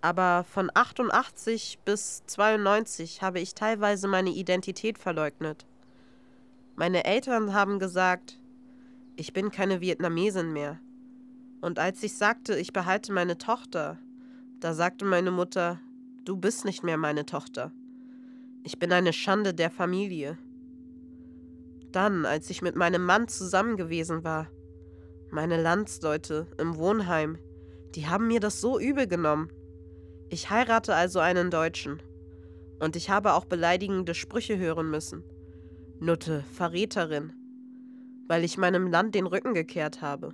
[0.00, 5.66] Aber von 88 bis 92 habe ich teilweise meine Identität verleugnet.
[6.74, 8.39] Meine Eltern haben gesagt,
[9.20, 10.80] ich bin keine Vietnamesin mehr.
[11.60, 13.98] Und als ich sagte, ich behalte meine Tochter,
[14.60, 15.78] da sagte meine Mutter,
[16.24, 17.70] du bist nicht mehr meine Tochter.
[18.64, 20.38] Ich bin eine Schande der Familie.
[21.92, 24.48] Dann, als ich mit meinem Mann zusammen gewesen war,
[25.30, 27.36] meine Landsleute im Wohnheim,
[27.94, 29.50] die haben mir das so übel genommen.
[30.30, 32.00] Ich heirate also einen Deutschen.
[32.78, 35.24] Und ich habe auch beleidigende Sprüche hören müssen.
[35.98, 37.34] Nutte, Verräterin,
[38.30, 40.32] weil ich meinem Land den Rücken gekehrt habe.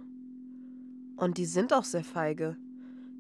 [1.17, 2.59] Und die sind auch sehr feige.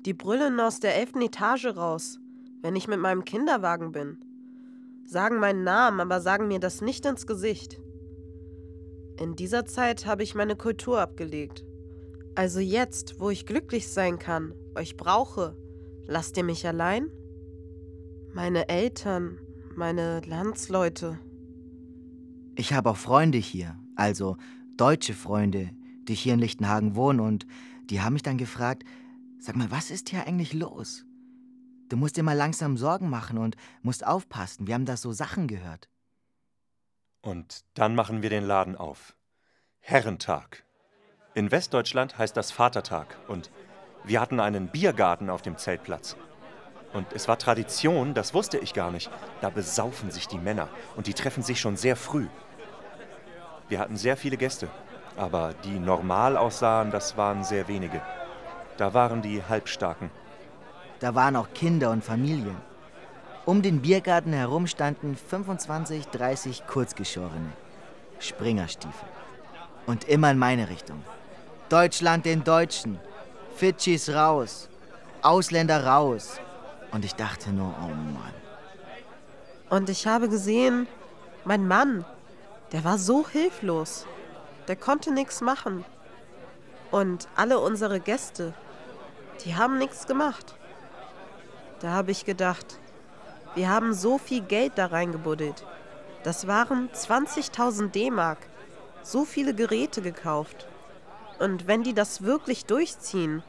[0.04, 2.20] Die brüllen aus der elften Etage raus,
[2.60, 4.18] wenn ich mit meinem Kinderwagen bin.
[5.06, 7.80] Sagen meinen Namen, aber sagen mir das nicht ins Gesicht.
[9.18, 11.64] In dieser Zeit habe ich meine Kultur abgelegt.
[12.34, 15.56] Also jetzt, wo ich glücklich sein kann, euch brauche,
[16.06, 17.10] lasst ihr mich allein?
[18.34, 19.38] Meine Eltern,
[19.74, 21.18] meine Landsleute.
[22.56, 24.36] Ich habe auch Freunde hier, also
[24.76, 25.70] deutsche Freunde,
[26.08, 27.46] die hier in Lichtenhagen wohnen und
[27.84, 28.84] die haben mich dann gefragt,
[29.38, 31.04] sag mal, was ist hier eigentlich los?
[31.88, 34.66] Du musst dir mal langsam Sorgen machen und musst aufpassen.
[34.66, 35.88] Wir haben da so Sachen gehört.
[37.22, 39.16] Und dann machen wir den Laden auf.
[39.78, 40.64] Herrentag.
[41.34, 43.50] In Westdeutschland heißt das Vatertag und
[44.04, 46.16] wir hatten einen Biergarten auf dem Zeltplatz.
[46.92, 49.10] Und es war Tradition, das wusste ich gar nicht.
[49.40, 52.26] Da besaufen sich die Männer und die treffen sich schon sehr früh.
[53.68, 54.68] Wir hatten sehr viele Gäste,
[55.16, 58.00] aber die normal aussahen, das waren sehr wenige.
[58.76, 60.11] Da waren die Halbstarken.
[61.00, 62.57] Da waren auch Kinder und Familien.
[63.44, 67.52] Um den Biergarten herum standen 25, 30 Kurzgeschorene.
[68.18, 69.09] Springerstiefel.
[69.87, 71.02] Und immer in meine Richtung.
[71.68, 72.98] Deutschland den Deutschen.
[73.55, 74.68] Fidschis raus.
[75.22, 76.40] Ausländer raus.
[76.92, 78.35] Und ich dachte nur, oh Mann.
[79.70, 80.87] Und ich habe gesehen,
[81.44, 82.05] mein Mann,
[82.72, 84.07] der war so hilflos.
[84.68, 85.85] Der konnte nichts machen.
[86.90, 88.55] Und alle unsere Gäste,
[89.44, 90.55] die haben nichts gemacht.
[91.81, 92.79] Da habe ich gedacht,
[93.55, 95.64] wir haben so viel Geld da reingebuddelt.
[96.24, 98.38] Das waren 20.000 D-Mark.
[99.02, 100.66] So viele Geräte gekauft.
[101.38, 103.42] Und wenn die das wirklich durchziehen,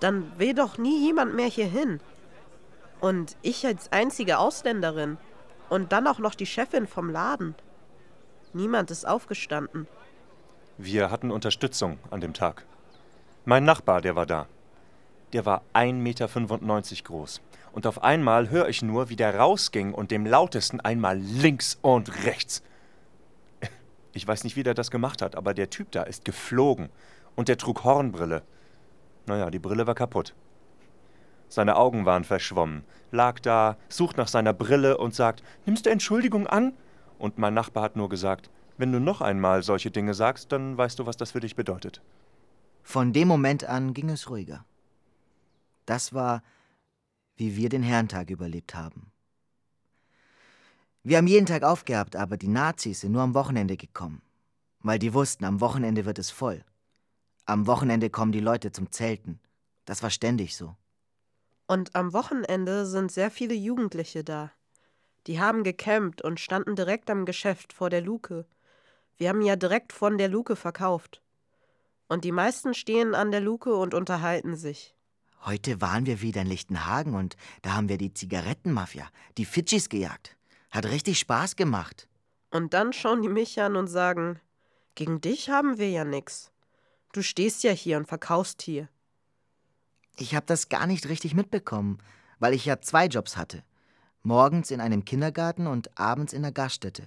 [0.00, 2.00] dann will doch nie jemand mehr hier hin.
[3.00, 5.18] Und ich als einzige Ausländerin.
[5.68, 7.54] Und dann auch noch die Chefin vom Laden.
[8.58, 9.86] Niemand ist aufgestanden.
[10.78, 12.66] Wir hatten Unterstützung an dem Tag.
[13.44, 14.48] Mein Nachbar, der war da.
[15.32, 17.40] Der war 1,95 Meter groß.
[17.70, 22.24] Und auf einmal höre ich nur, wie der rausging und dem lautesten einmal links und
[22.24, 22.64] rechts.
[24.12, 26.88] Ich weiß nicht, wie der das gemacht hat, aber der Typ da ist geflogen.
[27.36, 28.42] Und der trug Hornbrille.
[29.26, 30.34] Naja, die Brille war kaputt.
[31.48, 36.48] Seine Augen waren verschwommen, lag da, sucht nach seiner Brille und sagt: Nimmst du Entschuldigung
[36.48, 36.72] an?
[37.18, 40.98] Und mein Nachbar hat nur gesagt: Wenn du noch einmal solche Dinge sagst, dann weißt
[40.98, 42.00] du, was das für dich bedeutet.
[42.82, 44.64] Von dem Moment an ging es ruhiger.
[45.84, 46.42] Das war,
[47.36, 49.12] wie wir den Herrentag überlebt haben.
[51.02, 54.20] Wir haben jeden Tag aufgehabt, aber die Nazis sind nur am Wochenende gekommen,
[54.80, 56.64] weil die wussten, am Wochenende wird es voll.
[57.46, 59.40] Am Wochenende kommen die Leute zum Zelten.
[59.86, 60.76] Das war ständig so.
[61.66, 64.50] Und am Wochenende sind sehr viele Jugendliche da.
[65.28, 68.46] Die haben gecampt und standen direkt am Geschäft vor der Luke.
[69.18, 71.20] Wir haben ja direkt von der Luke verkauft.
[72.08, 74.94] Und die meisten stehen an der Luke und unterhalten sich.
[75.44, 80.34] Heute waren wir wieder in Lichtenhagen und da haben wir die Zigarettenmafia, die Fidschis gejagt.
[80.70, 82.08] Hat richtig Spaß gemacht.
[82.50, 84.40] Und dann schauen die mich an und sagen:
[84.94, 86.50] Gegen dich haben wir ja nix.
[87.12, 88.88] Du stehst ja hier und verkaufst hier.
[90.16, 91.98] Ich habe das gar nicht richtig mitbekommen,
[92.38, 93.62] weil ich ja zwei Jobs hatte.
[94.28, 97.04] Morgens in einem Kindergarten und abends in der Gaststätte.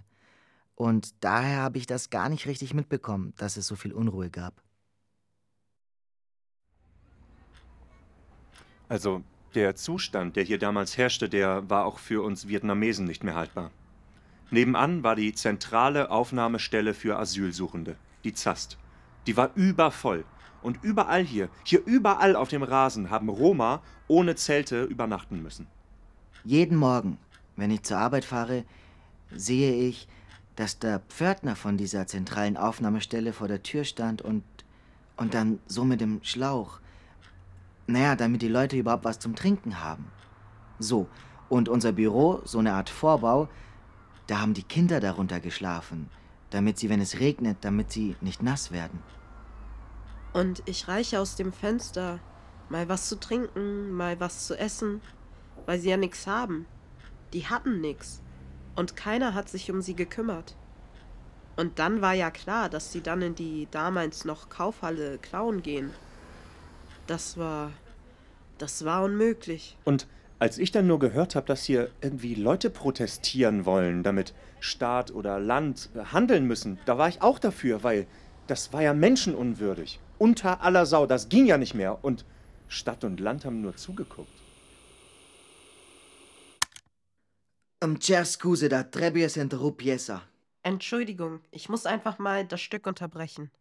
[0.74, 4.64] Und daher habe ich das gar nicht richtig mitbekommen, dass es so viel Unruhe gab.
[8.90, 9.22] Also
[9.54, 13.70] der Zustand, der hier damals herrschte, der war auch für uns Vietnamesen nicht mehr haltbar.
[14.50, 18.80] Nebenan war die zentrale Aufnahmestelle für Asylsuchende, die ZAST.
[19.28, 20.26] Die war übervoll.
[20.64, 25.68] Und überall hier, hier überall auf dem Rasen haben Roma ohne Zelte übernachten müssen.
[26.44, 27.18] Jeden Morgen,
[27.56, 28.64] wenn ich zur Arbeit fahre,
[29.34, 30.08] sehe ich,
[30.56, 34.44] dass der Pförtner von dieser zentralen Aufnahmestelle vor der Tür stand und,
[35.18, 36.80] und dann so mit dem Schlauch.
[37.88, 40.12] Naja, damit die Leute überhaupt was zum Trinken haben.
[40.80, 41.08] So,
[41.50, 43.50] und unser Büro, so eine Art Vorbau,
[44.28, 46.10] da haben die Kinder darunter geschlafen,
[46.50, 49.00] damit sie, wenn es regnet, damit sie nicht nass werden.
[50.34, 52.20] Und ich reiche aus dem Fenster
[52.70, 55.02] mal was zu trinken, mal was zu essen.
[55.66, 56.66] Weil sie ja nichts haben.
[57.34, 58.22] Die hatten nichts.
[58.76, 60.56] Und keiner hat sich um sie gekümmert.
[61.58, 65.92] Und dann war ja klar, dass sie dann in die damals noch Kaufhalle klauen gehen.
[67.08, 67.72] Das war.
[68.58, 69.76] Das war unmöglich.
[69.84, 70.08] Und
[70.38, 75.40] als ich dann nur gehört habe, dass hier irgendwie Leute protestieren wollen, damit Staat oder
[75.40, 78.08] Land handeln müssen, da war ich auch dafür, weil
[78.48, 80.00] das war ja menschenunwürdig.
[80.18, 82.04] Unter aller Sau, das ging ja nicht mehr.
[82.04, 82.26] Und
[82.68, 84.41] Stadt und Land haben nur zugeguckt.
[88.00, 90.28] Cer scuse, da trebuie să întrerup piesa.
[90.62, 93.52] Entschuldigung, ich muss einfach mal das Stück unterbrechen.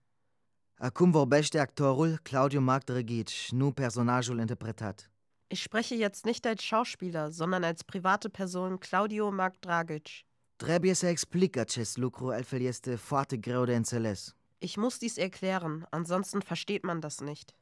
[0.75, 5.11] Acum vorbește actorul Claudio Marc Drăghici, nu personajul interpretat.
[5.47, 10.07] Ich spreche jetzt nicht als Schauspieler, sondern als private Person Claudio Marc Dragic.
[10.57, 14.37] Trebuie să explic acest lucru, altfel este foarte greu de înțeles.
[14.59, 17.55] Ich muss dies erklären, ansonsten versteht man das nicht.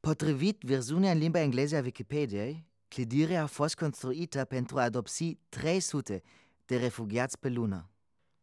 [0.00, 6.22] Potrivit versiunea în limba engleză a Wikipediei, clădirea a fost construită pentru a adopsi 300
[6.64, 7.90] de refugiați pe lună.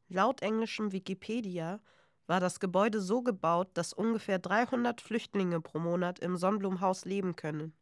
[0.06, 1.82] Laut englischem Wikipedia
[2.26, 7.74] war das Gebäude so gebaut, dass ungefähr 300 Flüchtlinge pro Monat im Sonnenblumenhaus leben können.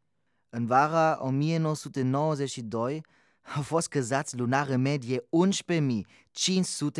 [0.50, 3.02] În vara 1992
[3.54, 5.28] au fost căzați lunar în medie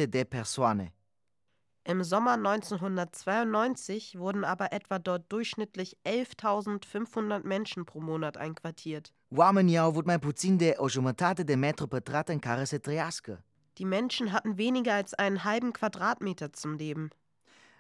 [0.02, 0.94] 11.500 de persoane.
[1.90, 9.12] Im Sommer 1992 wurden aber etwa dort durchschnittlich 11.500 Menschen pro Monat einquartiert.
[9.30, 13.44] Oamenii au avut mai puțin de o jumătate de metru pătrat în care să trăiască.
[13.72, 17.12] Die Menschen hatten weniger als einen halben Quadratmeter zum Leben.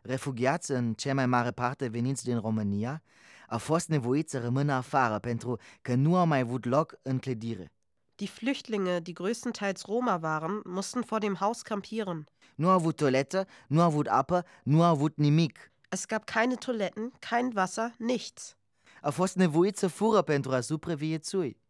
[0.02, 3.02] Refugiați, în cea mai mare parte veniți din România,
[3.48, 7.72] au fost nevoiți să rămână afară pentru că nu au mai avut loc în clădire.
[8.14, 12.28] Die Flüchtlinge, die größtenteils Roma waren, mussten vor dem Haus kampieren.
[12.60, 15.72] Nu avut toaletă, nu avut apă, nu avut nimic.
[15.88, 18.56] Es gab keine Toiletten, kein Wasser, nichts.
[19.02, 21.60] Au fost nevoiți să fură pentru a supraviețui.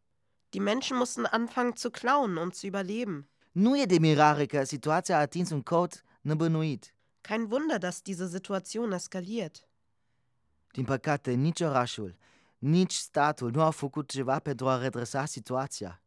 [0.48, 3.28] Die Menschen mussten anfangen zu klauen, um zu überleben.
[3.52, 6.94] Nu e de mirare că situația a atins un cod nebănuit.
[7.20, 9.68] Kein Wunder, dass diese Situation eskaliert.
[10.72, 12.16] Din păcate, nici orașul,
[12.58, 15.99] nici statul nu au făcut ceva pentru a redresa situația.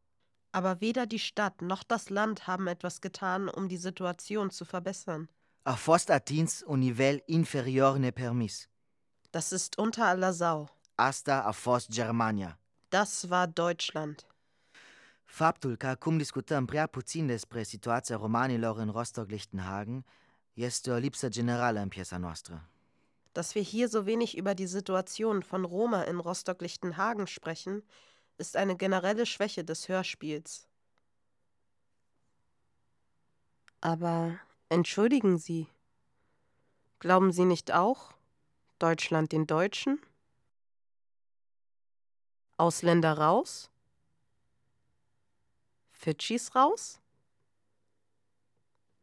[0.55, 5.27] Aber weder die Stadt noch das Land haben etwas getan, um die Situation zu verbessern.
[5.65, 8.69] A fost atins un nivel inferior nepermis.
[9.31, 10.69] Das ist unter aller Sau.
[10.95, 12.59] Asta a fost Germania.
[12.89, 14.25] Das war Deutschland.
[15.25, 20.05] Faptul că acum discutăm prea puțin despre situația romanilor în Rostock-Lichtenhagen
[20.53, 22.69] este o lipsă generală în piesa noastră.
[23.31, 27.83] Dass wir hier so wenig über die Situation von Roma in Rostock-Lichtenhagen sprechen,
[28.37, 30.67] ist eine generelle Schwäche des Hörspiels.
[33.81, 35.67] Aber entschuldigen Sie,
[36.99, 38.13] glauben Sie nicht auch,
[38.79, 39.99] Deutschland den Deutschen?
[42.57, 43.69] Ausländer raus?
[45.91, 46.99] Fidschis raus?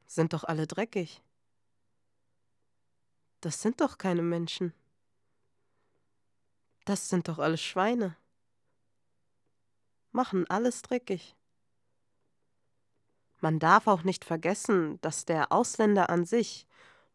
[0.07, 1.23] Sind doch alle dreckig.
[3.41, 4.75] Das sind doch keine Menschen.
[6.85, 8.17] Das sind doch alles Schweine.
[10.13, 11.37] Machen alles dreckig.
[13.41, 16.67] Man darf auch nicht vergessen, dass der Ausländer an sich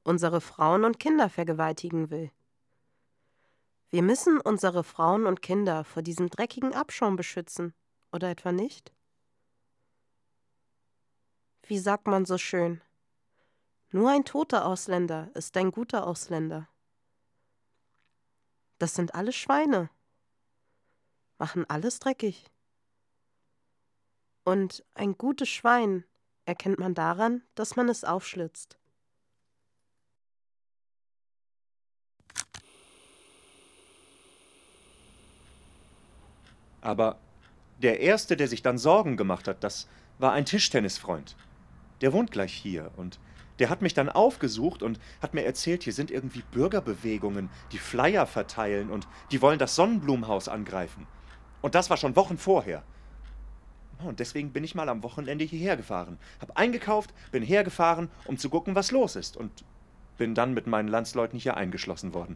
[0.03, 2.31] unsere Frauen und Kinder vergewaltigen will.
[3.89, 7.73] Wir müssen unsere Frauen und Kinder vor diesem dreckigen Abschaum beschützen,
[8.11, 8.93] oder etwa nicht?
[11.63, 12.81] Wie sagt man so schön?
[13.91, 16.67] Nur ein toter Ausländer ist ein guter Ausländer.
[18.77, 19.89] Das sind alle Schweine.
[21.37, 22.45] Machen alles dreckig.
[24.45, 26.05] Und ein gutes Schwein
[26.45, 28.77] erkennt man daran, dass man es aufschlitzt.
[36.81, 37.17] Aber
[37.79, 39.87] der Erste, der sich dann Sorgen gemacht hat, das
[40.19, 41.35] war ein Tischtennisfreund.
[42.01, 43.19] Der wohnt gleich hier und
[43.57, 48.27] der hat mich dann aufgesucht und hat mir erzählt, hier sind irgendwie Bürgerbewegungen, die Flyer
[48.27, 51.07] verteilen und die wollen das Sonnenblumenhaus angreifen.
[51.63, 52.83] Und das war schon Wochen vorher.
[54.03, 56.17] Und deswegen bin ich mal am Wochenende hierher gefahren.
[56.41, 59.37] Hab eingekauft, bin hergefahren, um zu gucken, was los ist.
[59.37, 59.63] Und
[60.17, 62.35] bin dann mit meinen Landsleuten hier eingeschlossen worden.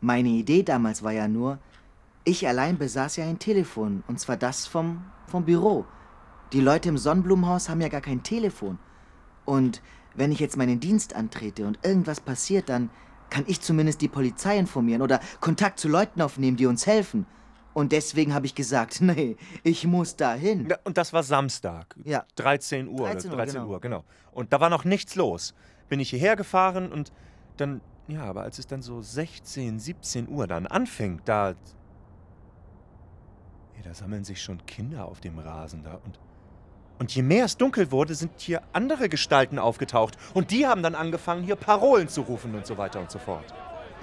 [0.00, 1.58] Meine Idee damals war ja nur,
[2.24, 5.86] ich allein besaß ja ein Telefon, und zwar das vom, vom Büro.
[6.52, 8.78] Die Leute im Sonnenblumenhaus haben ja gar kein Telefon.
[9.44, 9.82] Und
[10.14, 12.90] wenn ich jetzt meinen Dienst antrete und irgendwas passiert, dann
[13.30, 17.26] kann ich zumindest die Polizei informieren oder Kontakt zu Leuten aufnehmen, die uns helfen.
[17.74, 20.68] Und deswegen habe ich gesagt, nee, ich muss dahin.
[20.70, 21.94] Ja, und das war Samstag.
[22.04, 22.24] Ja.
[22.36, 23.10] 13 Uhr.
[23.10, 23.68] 13 Uhr, 13 genau.
[23.68, 24.04] Uhr, genau.
[24.32, 25.54] Und da war noch nichts los.
[25.88, 27.12] Bin ich hierher gefahren und
[27.56, 31.54] dann, ja, aber als es dann so 16, 17 Uhr dann anfing, da.
[33.74, 35.94] Hey, da sammeln sich schon Kinder auf dem Rasen da.
[36.04, 36.20] Und,
[37.00, 40.16] und je mehr es dunkel wurde, sind hier andere Gestalten aufgetaucht.
[40.32, 43.52] Und die haben dann angefangen, hier Parolen zu rufen und so weiter und so fort.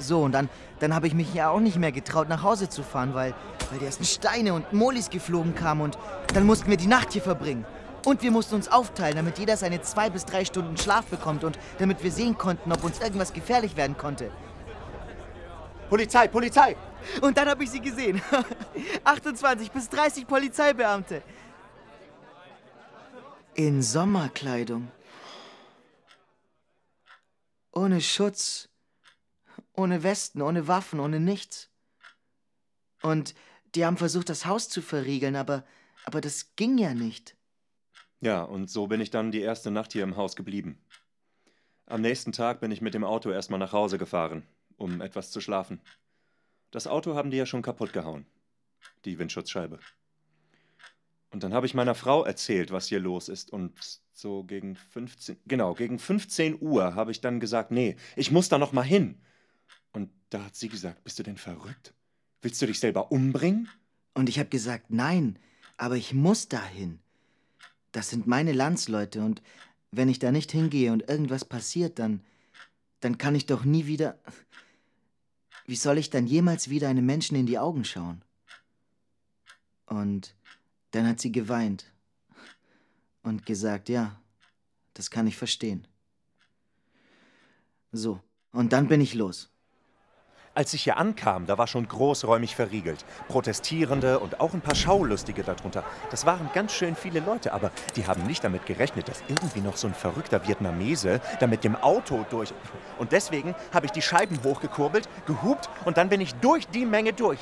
[0.01, 0.49] So, und dann,
[0.79, 3.33] dann habe ich mich ja auch nicht mehr getraut, nach Hause zu fahren, weil,
[3.69, 5.97] weil die ersten Steine und Molis geflogen kamen und
[6.33, 7.65] dann mussten wir die Nacht hier verbringen.
[8.05, 11.59] Und wir mussten uns aufteilen, damit jeder seine zwei bis drei Stunden Schlaf bekommt und
[11.77, 14.31] damit wir sehen konnten, ob uns irgendwas gefährlich werden konnte.
[15.89, 16.75] Polizei, Polizei!
[17.21, 18.21] Und dann habe ich sie gesehen.
[19.03, 21.21] 28 bis 30 Polizeibeamte.
[23.53, 24.89] In Sommerkleidung.
[27.73, 28.70] Ohne Schutz.
[29.73, 31.69] Ohne Westen, ohne Waffen, ohne nichts.
[33.01, 33.33] Und
[33.75, 35.63] die haben versucht, das Haus zu verriegeln, aber,
[36.05, 37.35] aber das ging ja nicht.
[38.19, 40.77] Ja, und so bin ich dann die erste Nacht hier im Haus geblieben.
[41.87, 44.43] Am nächsten Tag bin ich mit dem Auto erstmal nach Hause gefahren,
[44.77, 45.81] um etwas zu schlafen.
[46.69, 48.25] Das Auto haben die ja schon kaputt gehauen.
[49.05, 49.79] Die Windschutzscheibe.
[51.31, 53.51] Und dann habe ich meiner Frau erzählt, was hier los ist.
[53.51, 53.73] Und
[54.13, 58.57] so gegen 15, genau, gegen 15 Uhr habe ich dann gesagt, nee, ich muss da
[58.57, 59.21] noch mal hin.
[59.93, 61.93] Und da hat sie gesagt, bist du denn verrückt?
[62.41, 63.69] Willst du dich selber umbringen?
[64.13, 65.37] Und ich habe gesagt, nein,
[65.77, 66.99] aber ich muss dahin.
[67.91, 69.41] Das sind meine Landsleute und
[69.91, 72.23] wenn ich da nicht hingehe und irgendwas passiert, dann,
[73.01, 74.17] dann kann ich doch nie wieder.
[75.65, 78.23] Wie soll ich dann jemals wieder einem Menschen in die Augen schauen?
[79.85, 80.35] Und
[80.91, 81.91] dann hat sie geweint
[83.23, 84.21] und gesagt, ja,
[84.93, 85.87] das kann ich verstehen.
[87.91, 88.21] So,
[88.51, 89.49] und dann bin ich los.
[90.53, 93.05] Als ich hier ankam, da war schon großräumig verriegelt.
[93.29, 95.85] Protestierende und auch ein paar Schaulustige darunter.
[96.09, 99.77] Das waren ganz schön viele Leute, aber die haben nicht damit gerechnet, dass irgendwie noch
[99.77, 102.53] so ein verrückter Vietnamese da mit dem Auto durch.
[102.99, 107.13] Und deswegen habe ich die Scheiben hochgekurbelt, gehupt und dann bin ich durch die Menge
[107.13, 107.39] durch.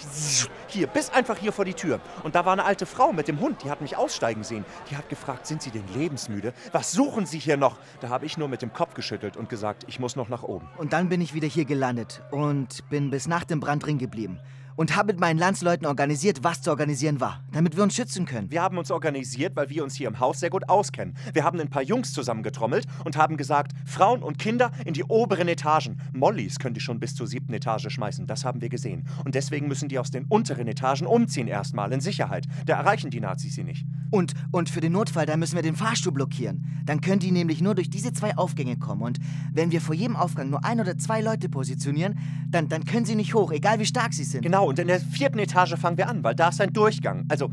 [0.67, 2.01] Hier, bis einfach hier vor die Tür.
[2.21, 4.65] Und da war eine alte Frau mit dem Hund, die hat mich aussteigen sehen.
[4.91, 6.53] Die hat gefragt, sind Sie denn lebensmüde?
[6.73, 7.77] Was suchen Sie hier noch?
[8.01, 10.69] Da habe ich nur mit dem Kopf geschüttelt und gesagt, ich muss noch nach oben.
[10.77, 14.39] Und dann bin ich wieder hier gelandet und bin bis nach dem Brand drin geblieben
[14.79, 18.49] und habe mit meinen Landsleuten organisiert, was zu organisieren war, damit wir uns schützen können.
[18.49, 21.17] Wir haben uns organisiert, weil wir uns hier im Haus sehr gut auskennen.
[21.33, 25.49] Wir haben ein paar Jungs zusammengetrommelt und haben gesagt, Frauen und Kinder in die oberen
[25.49, 25.99] Etagen.
[26.13, 29.05] Mollys können die schon bis zur siebten Etage schmeißen, das haben wir gesehen.
[29.25, 32.45] Und deswegen müssen die aus den unteren Etagen umziehen erstmal in Sicherheit.
[32.65, 33.85] Da erreichen die Nazis sie nicht.
[34.11, 36.65] Und, und für den Notfall, da müssen wir den Fahrstuhl blockieren.
[36.85, 39.01] Dann können die nämlich nur durch diese zwei Aufgänge kommen.
[39.01, 39.19] Und
[39.51, 42.17] wenn wir vor jedem Aufgang nur ein oder zwei Leute positionieren,
[42.47, 44.41] dann, dann können sie nicht hoch, egal wie stark sie sind.
[44.41, 47.25] Genau, und in der vierten Etage fangen wir an, weil da ist ein Durchgang.
[47.27, 47.51] Also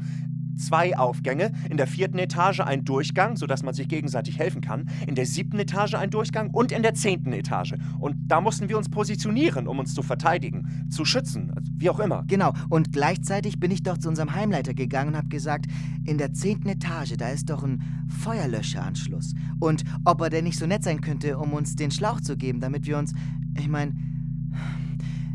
[0.57, 5.15] zwei Aufgänge, in der vierten Etage ein Durchgang, sodass man sich gegenseitig helfen kann, in
[5.15, 7.75] der siebten Etage ein Durchgang und in der zehnten Etage.
[7.99, 12.01] Und da mussten wir uns positionieren, um uns zu verteidigen, zu schützen, also wie auch
[12.01, 12.25] immer.
[12.27, 15.67] Genau, und gleichzeitig bin ich doch zu unserem Heimleiter gegangen und habe gesagt,
[16.05, 17.83] in der zehnten Etage, da ist doch ein
[18.23, 19.35] Feuerlöscheranschluss.
[19.61, 22.61] Und ob er denn nicht so nett sein könnte, um uns den Schlauch zu geben,
[22.61, 23.13] damit wir uns,
[23.59, 23.95] ich meine,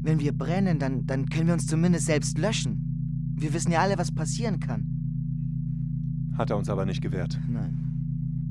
[0.01, 3.33] wenn wir brennen, dann, dann können wir uns zumindest selbst löschen.
[3.35, 4.85] Wir wissen ja alle, was passieren kann.
[6.37, 7.39] Hat er uns aber nicht gewährt.
[7.47, 7.77] Nein.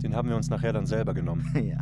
[0.03, 1.45] Den haben wir uns nachher dann selber genommen.
[1.55, 1.81] ja.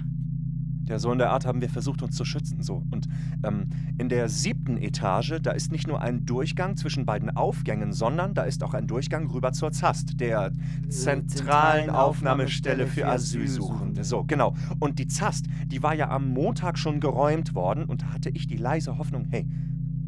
[0.89, 2.63] Ja, so in der Art haben wir versucht, uns zu schützen.
[2.63, 2.83] So.
[2.91, 3.09] Und
[3.45, 3.69] ähm,
[3.99, 8.43] in der siebten Etage, da ist nicht nur ein Durchgang zwischen beiden Aufgängen, sondern da
[8.45, 10.53] ist auch ein Durchgang rüber zur ZAST, der
[10.89, 14.03] zentralen Aufnahmestelle für Asylsuchende.
[14.05, 14.55] So, genau.
[14.81, 18.47] Und die ZAST, die war ja am Montag schon geräumt worden und da hatte ich
[18.47, 19.47] die leise Hoffnung, hey,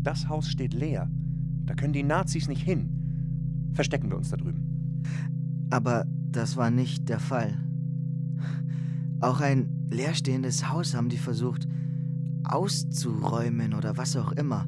[0.03, 1.11] das Haus steht leer.
[1.67, 3.71] Da können die Nazis nicht hin.
[3.75, 5.05] Verstecken wir uns da drüben.
[5.71, 7.59] Aber das war nicht der Fall.
[9.21, 11.67] Auch ein leerstehendes Haus haben die versucht
[12.45, 14.67] auszuräumen oder was auch immer.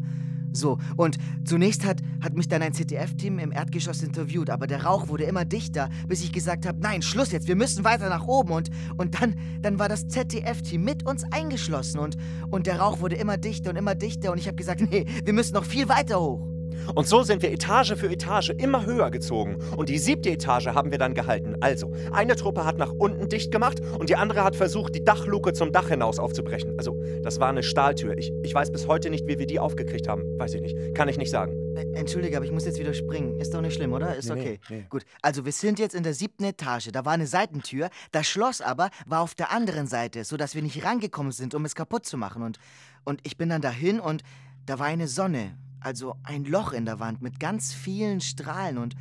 [0.54, 5.08] So, und zunächst hat, hat mich dann ein ZDF-Team im Erdgeschoss interviewt, aber der Rauch
[5.08, 8.52] wurde immer dichter, bis ich gesagt habe, nein, Schluss jetzt, wir müssen weiter nach oben.
[8.52, 12.18] Und, und dann, dann war das ZDF-Team mit uns eingeschlossen und,
[12.50, 15.32] und der Rauch wurde immer dichter und immer dichter und ich habe gesagt, nee, wir
[15.32, 16.51] müssen noch viel weiter hoch.
[16.94, 19.58] Und so sind wir Etage für Etage immer höher gezogen.
[19.76, 21.56] Und die siebte Etage haben wir dann gehalten.
[21.60, 25.52] Also, eine Truppe hat nach unten dicht gemacht und die andere hat versucht, die Dachluke
[25.52, 26.74] zum Dach hinaus aufzubrechen.
[26.78, 28.16] Also, das war eine Stahltür.
[28.18, 30.22] Ich, ich weiß bis heute nicht, wie wir die aufgekriegt haben.
[30.38, 30.94] Weiß ich nicht.
[30.94, 31.54] Kann ich nicht sagen.
[31.76, 33.38] Äh, Entschuldige, aber ich muss jetzt wieder springen.
[33.40, 34.14] Ist doch nicht schlimm, oder?
[34.16, 34.60] Ist Nee, okay.
[34.68, 34.86] nee, nee.
[34.88, 36.90] Gut, also wir sind jetzt in der siebten Etage.
[36.92, 37.90] Da war eine Seitentür.
[38.10, 41.74] Das Schloss aber war auf der anderen Seite, sodass wir nicht rangekommen sind, um es
[41.74, 42.42] kaputt zu machen.
[42.42, 42.58] Und,
[43.04, 44.22] und ich bin dann dahin und
[44.66, 45.56] da war eine Sonne.
[45.82, 48.78] Also ein Loch in der Wand mit ganz vielen Strahlen.
[48.78, 48.94] Und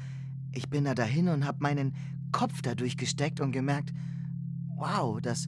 [0.51, 1.93] ich bin da dahin und habe meinen
[2.31, 3.93] Kopf da durchgesteckt und gemerkt,
[4.75, 5.47] wow, das,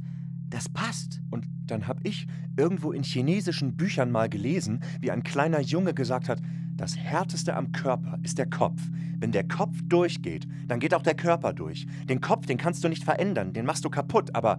[0.49, 1.21] das passt.
[1.31, 6.29] Und dann habe ich irgendwo in chinesischen Büchern mal gelesen, wie ein kleiner Junge gesagt
[6.29, 6.39] hat,
[6.75, 8.81] Das Härteste am Körper ist der Kopf.
[9.19, 11.85] Wenn der Kopf durchgeht, dann geht auch der Körper durch.
[12.09, 14.57] Den Kopf, den kannst du nicht verändern, den machst du kaputt, aber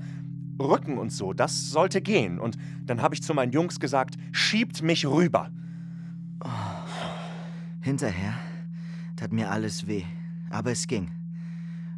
[0.60, 2.38] Rücken und so, das sollte gehen.
[2.38, 5.50] Und dann habe ich zu meinen Jungs gesagt, schiebt mich rüber.
[6.42, 6.48] Oh.
[7.80, 8.34] Hinterher
[9.16, 10.04] tat mir alles weh,
[10.50, 11.10] aber es ging.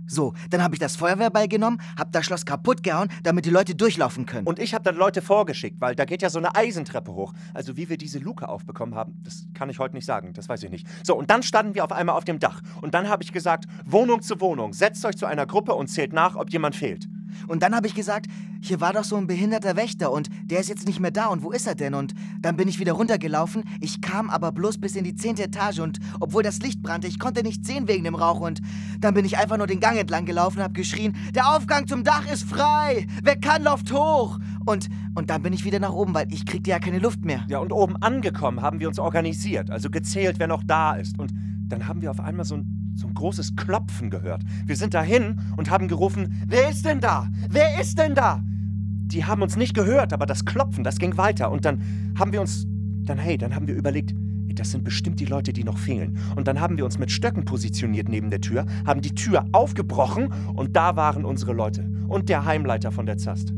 [0.09, 3.74] So, dann habe ich das Feuerwehrball genommen, hab das Schloss kaputt gehauen, damit die Leute
[3.74, 4.47] durchlaufen können.
[4.47, 7.32] Und ich habe dann Leute vorgeschickt, weil da geht ja so eine Eisentreppe hoch.
[7.55, 10.62] Also wie wir diese Luke aufbekommen haben, das kann ich heute nicht sagen, das weiß
[10.62, 10.87] ich nicht.
[11.05, 12.62] So, und dann standen wir auf einmal auf dem Dach.
[12.80, 16.12] Und dann habe ich gesagt, Wohnung zu Wohnung, setzt euch zu einer Gruppe und zählt
[16.12, 17.09] nach, ob jemand fehlt.
[17.47, 18.26] Und dann habe ich gesagt,
[18.61, 21.43] hier war doch so ein behinderter Wächter und der ist jetzt nicht mehr da und
[21.43, 21.95] wo ist er denn?
[21.95, 23.64] Und dann bin ich wieder runtergelaufen.
[23.80, 27.18] Ich kam aber bloß bis in die zehnte Etage und obwohl das Licht brannte, ich
[27.18, 28.61] konnte nicht sehen wegen dem Rauch und
[29.01, 32.05] dann bin ich einfach nur den Gang entlang gelaufen und habe geschrien, der Aufgang zum
[32.05, 33.07] Dach ist frei!
[33.22, 34.39] Wer kann, läuft hoch!
[34.64, 37.45] Und, und dann bin ich wieder nach oben, weil ich kriegte ja keine Luft mehr.
[37.49, 41.18] Ja, und oben angekommen haben wir uns organisiert, also gezählt, wer noch da ist.
[41.18, 41.32] Und
[41.68, 44.42] dann haben wir auf einmal so ein so ein großes Klopfen gehört.
[44.64, 47.28] Wir sind dahin und haben gerufen, wer ist denn da?
[47.51, 48.42] Wer ist denn da?
[48.44, 51.51] Die haben uns nicht gehört, aber das Klopfen, das ging weiter.
[51.51, 51.82] Und dann
[52.18, 52.66] haben wir uns,
[53.05, 54.14] dann hey, dann haben wir überlegt,
[54.55, 56.18] das sind bestimmt die Leute, die noch fehlen.
[56.34, 60.32] Und dann haben wir uns mit Stöcken positioniert neben der Tür, haben die Tür aufgebrochen
[60.55, 63.53] und da waren unsere Leute und der Heimleiter von der Zast.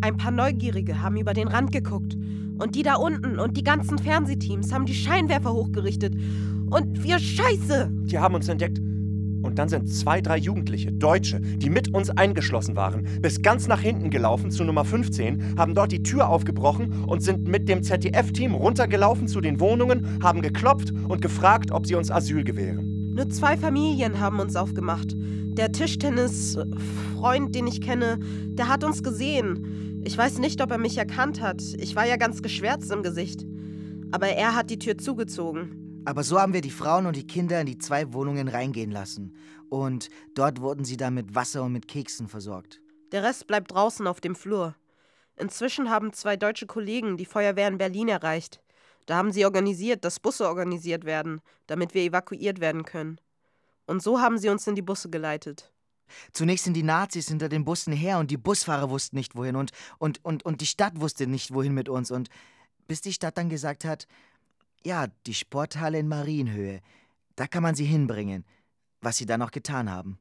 [0.00, 2.16] Ein paar Neugierige haben über den Rand geguckt.
[2.56, 6.14] Und die da unten und die ganzen Fernsehteams haben die Scheinwerfer hochgerichtet.
[6.74, 7.88] Und wir Scheiße!
[7.92, 8.78] Die haben uns entdeckt.
[8.78, 13.80] Und dann sind zwei, drei Jugendliche, Deutsche, die mit uns eingeschlossen waren, bis ganz nach
[13.80, 18.56] hinten gelaufen zu Nummer 15, haben dort die Tür aufgebrochen und sind mit dem ZDF-Team
[18.56, 23.12] runtergelaufen zu den Wohnungen, haben geklopft und gefragt, ob sie uns Asyl gewähren.
[23.14, 25.14] Nur zwei Familien haben uns aufgemacht.
[25.16, 28.18] Der Tischtennis-Freund, den ich kenne,
[28.48, 30.02] der hat uns gesehen.
[30.04, 31.62] Ich weiß nicht, ob er mich erkannt hat.
[31.78, 33.46] Ich war ja ganz geschwärzt im Gesicht.
[34.10, 35.83] Aber er hat die Tür zugezogen.
[36.04, 39.36] Aber so haben wir die Frauen und die Kinder in die zwei Wohnungen reingehen lassen.
[39.70, 42.80] Und dort wurden sie dann mit Wasser und mit Keksen versorgt.
[43.12, 44.76] Der Rest bleibt draußen auf dem Flur.
[45.36, 48.60] Inzwischen haben zwei deutsche Kollegen die Feuerwehr in Berlin erreicht.
[49.06, 53.18] Da haben sie organisiert, dass Busse organisiert werden, damit wir evakuiert werden können.
[53.86, 55.72] Und so haben sie uns in die Busse geleitet.
[56.32, 59.72] Zunächst sind die Nazis hinter den Bussen her und die Busfahrer wussten nicht wohin und,
[59.98, 62.10] und, und, und die Stadt wusste nicht wohin mit uns.
[62.10, 62.28] Und
[62.86, 64.06] bis die Stadt dann gesagt hat,
[64.84, 66.80] ja, die Sporthalle in Marienhöhe.
[67.36, 68.44] Da kann man sie hinbringen,
[69.00, 70.18] was sie dann auch getan haben.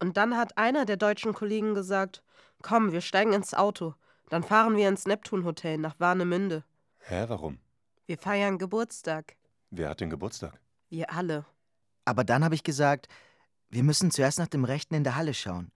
[0.00, 2.22] Und dann hat einer der deutschen Kollegen gesagt:
[2.62, 3.94] Komm, wir steigen ins Auto.
[4.28, 6.64] Dann fahren wir ins Neptun-Hotel nach Warnemünde.
[6.98, 7.58] Hä, warum?
[8.06, 9.36] Wir feiern Geburtstag.
[9.70, 10.60] Wer hat den Geburtstag?
[10.88, 11.44] Wir alle.
[12.04, 13.08] Aber dann habe ich gesagt,
[13.68, 15.70] wir müssen zuerst nach dem Rechten in der Halle schauen.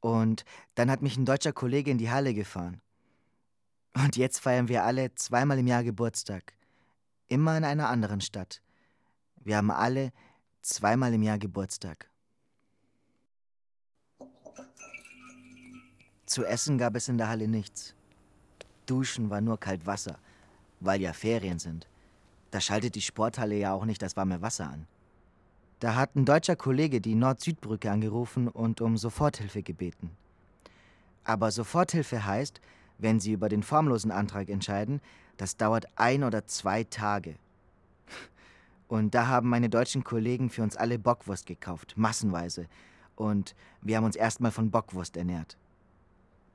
[0.00, 0.44] Und
[0.74, 2.80] dann hat mich ein deutscher Kollege in die Halle gefahren.
[3.94, 6.54] Und jetzt feiern wir alle zweimal im Jahr Geburtstag
[7.30, 8.60] immer in einer anderen Stadt.
[9.36, 10.12] Wir haben alle
[10.60, 12.10] zweimal im Jahr Geburtstag.
[16.26, 17.94] Zu essen gab es in der Halle nichts.
[18.86, 20.18] Duschen war nur kalt Wasser,
[20.80, 21.88] weil ja Ferien sind.
[22.50, 24.86] Da schaltet die Sporthalle ja auch nicht das warme Wasser an.
[25.78, 30.10] Da hat ein deutscher Kollege die Nord-Süd-Brücke angerufen und um Soforthilfe gebeten.
[31.24, 32.60] Aber Soforthilfe heißt,
[32.98, 35.00] wenn Sie über den formlosen Antrag entscheiden,
[35.40, 37.36] das dauert ein oder zwei Tage.
[38.88, 42.66] Und da haben meine deutschen Kollegen für uns alle Bockwurst gekauft, massenweise.
[43.16, 45.56] Und wir haben uns erstmal von Bockwurst ernährt.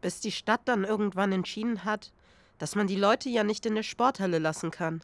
[0.02, 2.14] Bis die Stadt dann irgendwann entschieden hat,
[2.60, 5.02] dass man die Leute ja nicht in der Sporthalle lassen kann.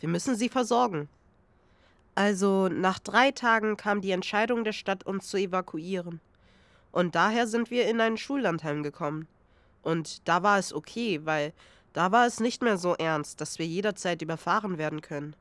[0.00, 1.08] Wir müssen sie versorgen.
[2.16, 6.20] Also nach drei Tagen kam die Entscheidung der Stadt, uns zu evakuieren.
[6.90, 9.28] Und daher sind wir in ein Schullandheim gekommen.
[9.82, 11.52] Und da war es okay, weil
[11.96, 15.34] da war es nicht mehr so ernst, dass wir jederzeit überfahren werden können.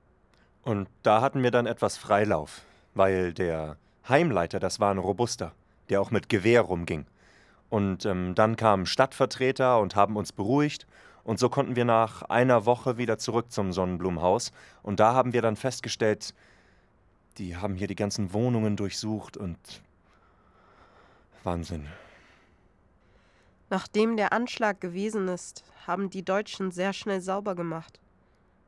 [0.64, 2.62] Und da hatten wir dann etwas Freilauf,
[2.94, 3.76] weil der
[4.08, 5.52] Heimleiter, das war ein Robuster,
[5.90, 7.08] der auch mit Gewehr rumging.
[7.70, 10.88] Und ähm, dann kamen Stadtvertreter und haben uns beruhigt.
[11.26, 14.54] Und so konnten wir nach einer Woche wieder zurück zum Sonnenblumenhaus.
[14.82, 16.34] Und da haben wir dann festgestellt,
[17.38, 19.58] die haben hier die ganzen Wohnungen durchsucht und
[21.44, 21.86] Wahnsinn.
[23.76, 28.00] Nachdem der Anschlag gewesen ist, haben die Deutschen sehr schnell sauber gemacht.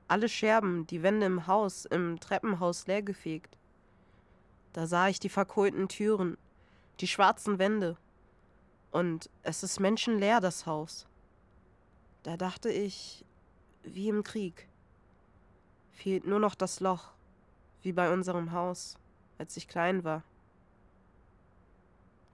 [0.10, 3.58] Alle Scherben, die Wände im Haus, im Treppenhaus leergefegt.
[4.74, 6.38] Da sah ich die verkohlten Türen,
[7.00, 7.96] die schwarzen Wände.
[8.92, 11.08] Und es ist menschenleer, das Haus.
[12.24, 13.24] Da dachte ich,
[13.84, 14.68] wie im Krieg.
[15.94, 17.14] Fehlt nur noch das Loch,
[17.82, 18.98] wie bei unserem Haus,
[19.38, 20.24] als ich klein war.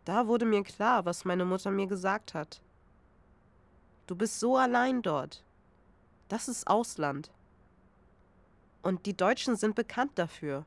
[0.05, 2.62] Da wurde mir klar, was meine Mutter mir gesagt hat.
[4.07, 5.43] Du bist so allein dort.
[6.27, 7.31] Das ist Ausland.
[8.81, 10.65] Und die Deutschen sind bekannt dafür.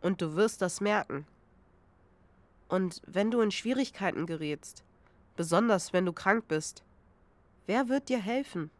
[0.00, 1.26] Und du wirst das merken.
[2.68, 4.84] Und wenn du in Schwierigkeiten gerätst,
[5.36, 6.82] besonders wenn du krank bist,
[7.66, 8.70] wer wird dir helfen?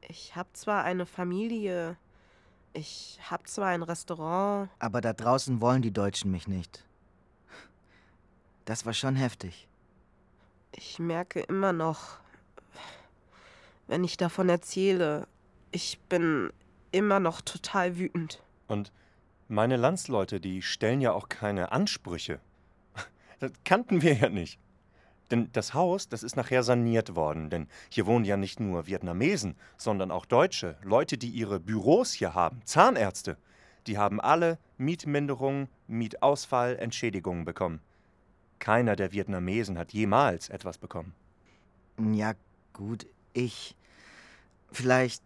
[0.00, 1.96] Ich habe zwar eine Familie,
[2.72, 6.84] ich habe zwar ein Restaurant, Aber da draußen wollen die Deutschen mich nicht.
[8.64, 9.68] Das war schon heftig.
[10.72, 12.18] Ich merke immer noch,
[13.86, 15.26] wenn ich davon erzähle,
[15.70, 16.52] ich bin
[16.92, 18.42] immer noch total wütend.
[18.66, 18.92] Und
[19.48, 22.40] meine Landsleute, die stellen ja auch keine Ansprüche.
[23.40, 24.58] Das kannten wir ja nicht.
[25.30, 29.54] Denn das Haus, das ist nachher saniert worden, denn hier wohnen ja nicht nur Vietnamesen,
[29.76, 33.36] sondern auch Deutsche, Leute, die ihre Büros hier haben, Zahnärzte.
[33.86, 37.80] Die haben alle Mietminderungen, Mietausfall, Entschädigungen bekommen.
[38.58, 41.14] Keiner der Vietnamesen hat jemals etwas bekommen.
[42.12, 42.34] Ja,
[42.72, 43.76] gut, ich.
[44.72, 45.22] Vielleicht.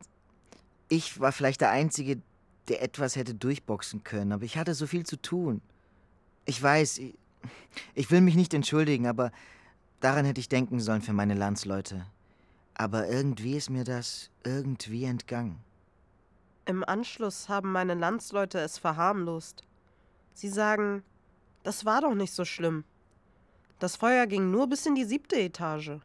[0.89, 2.20] Ich war vielleicht der Einzige,
[2.68, 5.62] der etwas hätte durchboxen können, aber ich hatte so viel zu tun.
[6.45, 7.14] Ich weiß, ich,
[7.95, 9.33] ich will mich nicht entschuldigen, aber
[10.01, 12.07] daran hätte ich denken sollen für meine Landsleute.
[12.74, 15.59] Aber irgendwie ist mir das irgendwie entgangen.
[16.64, 19.64] Im Anschluss haben meine Landsleute es verharmlost.
[20.33, 21.03] Sie sagen,
[21.64, 22.85] das war doch nicht so schlimm.
[23.83, 25.99] Das Feuer ging nur bis in die siebte Etage.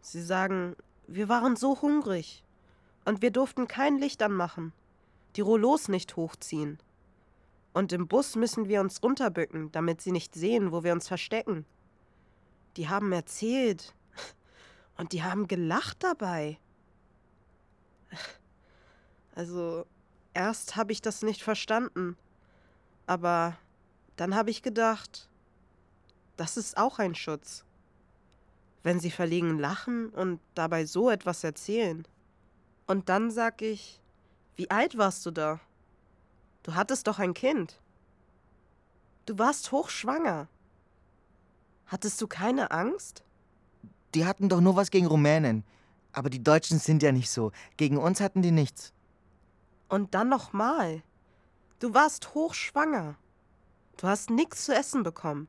[0.00, 2.42] Sie sagen, wir waren so hungrig
[3.04, 4.72] und wir durften kein Licht anmachen,
[5.36, 6.78] die Rollos nicht hochziehen.
[7.74, 11.66] Und im Bus müssen wir uns runterbücken, damit sie nicht sehen, wo wir uns verstecken.
[12.78, 13.94] Die haben erzählt
[14.96, 16.58] und die haben gelacht dabei.
[19.36, 19.84] Also,
[20.32, 22.16] erst habe ich das nicht verstanden.
[23.04, 23.58] Aber
[24.14, 25.28] dann habe ich gedacht,
[26.36, 27.64] das ist auch ein Schutz.
[28.82, 32.06] Wenn sie verlegen lachen und dabei so etwas erzählen.
[32.86, 34.00] Und dann sag ich,
[34.56, 35.60] wie alt warst du da?
[36.62, 37.80] Du hattest doch ein Kind.
[39.26, 40.48] Du warst hochschwanger.
[41.86, 43.22] Hattest du keine Angst?
[44.14, 45.64] Die hatten doch nur was gegen Rumänen.
[46.12, 47.52] Aber die Deutschen sind ja nicht so.
[47.76, 48.92] Gegen uns hatten die nichts.
[49.88, 51.02] Und dann nochmal.
[51.80, 53.16] Du warst hochschwanger.
[53.96, 55.48] Du hast nichts zu essen bekommen.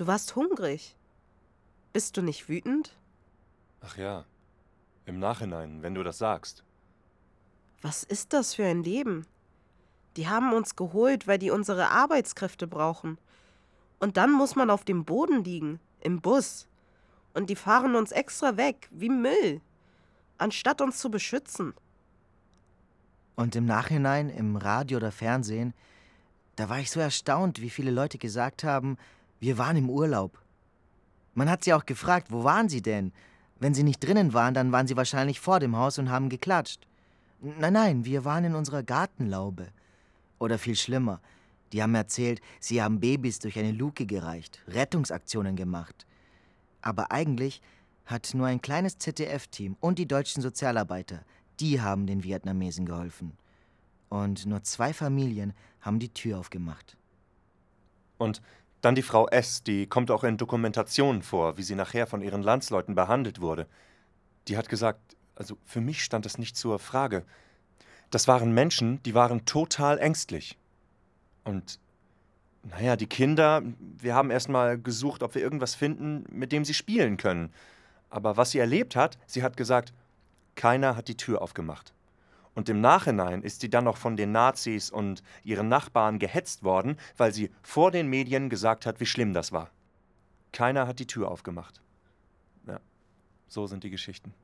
[0.00, 0.96] Du warst hungrig.
[1.92, 2.96] Bist du nicht wütend?
[3.82, 4.24] Ach ja,
[5.04, 6.64] im Nachhinein, wenn du das sagst.
[7.82, 9.26] Was ist das für ein Leben?
[10.16, 13.18] Die haben uns geholt, weil die unsere Arbeitskräfte brauchen.
[13.98, 16.66] Und dann muss man auf dem Boden liegen, im Bus.
[17.34, 19.60] Und die fahren uns extra weg, wie Müll,
[20.38, 21.74] anstatt uns zu beschützen.
[23.36, 25.74] Und im Nachhinein, im Radio oder Fernsehen,
[26.56, 28.96] da war ich so erstaunt, wie viele Leute gesagt haben,
[29.40, 30.38] wir waren im Urlaub.
[31.34, 33.12] Man hat sie auch gefragt, wo waren sie denn?
[33.58, 36.86] Wenn sie nicht drinnen waren, dann waren sie wahrscheinlich vor dem Haus und haben geklatscht.
[37.40, 39.68] Nein, nein, wir waren in unserer Gartenlaube.
[40.38, 41.20] Oder viel schlimmer,
[41.72, 46.06] die haben erzählt, sie haben Babys durch eine Luke gereicht, Rettungsaktionen gemacht.
[46.82, 47.60] Aber eigentlich
[48.06, 51.24] hat nur ein kleines ZDF-Team und die deutschen Sozialarbeiter,
[51.60, 53.32] die haben den Vietnamesen geholfen.
[54.08, 56.96] Und nur zwei Familien haben die Tür aufgemacht.
[58.18, 58.42] Und
[58.80, 62.42] dann die Frau S., die kommt auch in Dokumentationen vor, wie sie nachher von ihren
[62.42, 63.66] Landsleuten behandelt wurde.
[64.48, 67.24] Die hat gesagt, also für mich stand es nicht zur Frage.
[68.10, 70.58] Das waren Menschen, die waren total ängstlich.
[71.44, 71.78] Und
[72.62, 77.16] naja, die Kinder, wir haben erstmal gesucht, ob wir irgendwas finden, mit dem sie spielen
[77.16, 77.52] können.
[78.10, 79.92] Aber was sie erlebt hat, sie hat gesagt,
[80.56, 81.94] keiner hat die Tür aufgemacht.
[82.54, 86.96] Und im Nachhinein ist sie dann noch von den Nazis und ihren Nachbarn gehetzt worden,
[87.16, 89.70] weil sie vor den Medien gesagt hat, wie schlimm das war.
[90.52, 91.80] Keiner hat die Tür aufgemacht.
[92.66, 92.80] Ja,
[93.46, 94.34] so sind die Geschichten.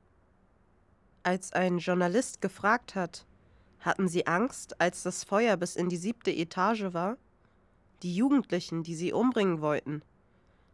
[1.24, 3.26] Als ein Journalist gefragt hat,
[3.80, 7.16] hatten sie Angst, als das Feuer bis in die siebte Etage war?
[8.02, 10.02] Die Jugendlichen, die sie umbringen wollten,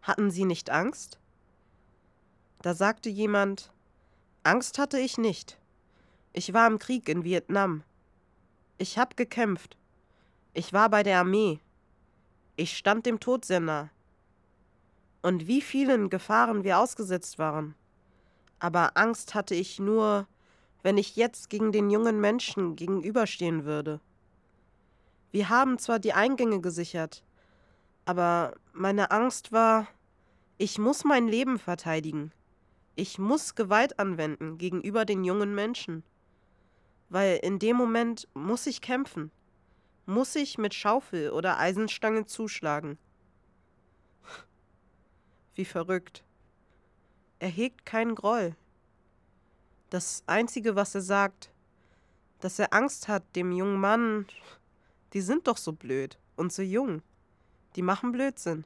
[0.03, 1.19] hatten sie nicht Angst?
[2.61, 3.73] Da sagte jemand,
[4.43, 5.59] Angst hatte ich nicht.
[6.35, 7.83] Ich war im Krieg in Vietnam.
[8.79, 9.77] Ich hab gekämpft.
[10.55, 11.61] Ich war bei der Armee.
[12.57, 13.91] Ich stand dem Tod sehr nah.
[15.21, 17.75] Und wie vielen Gefahren wir ausgesetzt waren.
[18.61, 20.27] Aber Angst hatte ich nur,
[20.83, 24.01] wenn ich jetzt gegen den jungen Menschen gegenüberstehen würde.
[25.33, 27.25] Wir haben zwar die Eingänge gesichert,
[28.05, 29.87] aber meine Angst war,
[30.57, 32.33] ich muss mein Leben verteidigen.
[32.95, 36.05] Ich muss Gewalt anwenden gegenüber den jungen Menschen.
[37.13, 39.31] Weil in dem Moment muss ich kämpfen.
[40.07, 42.97] Muss ich mit Schaufel oder Eisenstange zuschlagen.
[45.55, 46.25] Wie verrückt.
[47.39, 48.57] Er hegt keinen Groll.
[49.91, 51.53] Das Einzige, was er sagt,
[52.41, 54.27] dass er Angst hat, dem jungen Mann.
[55.13, 57.03] Die sind doch so blöd und so jung.
[57.77, 58.65] Die machen Blödsinn.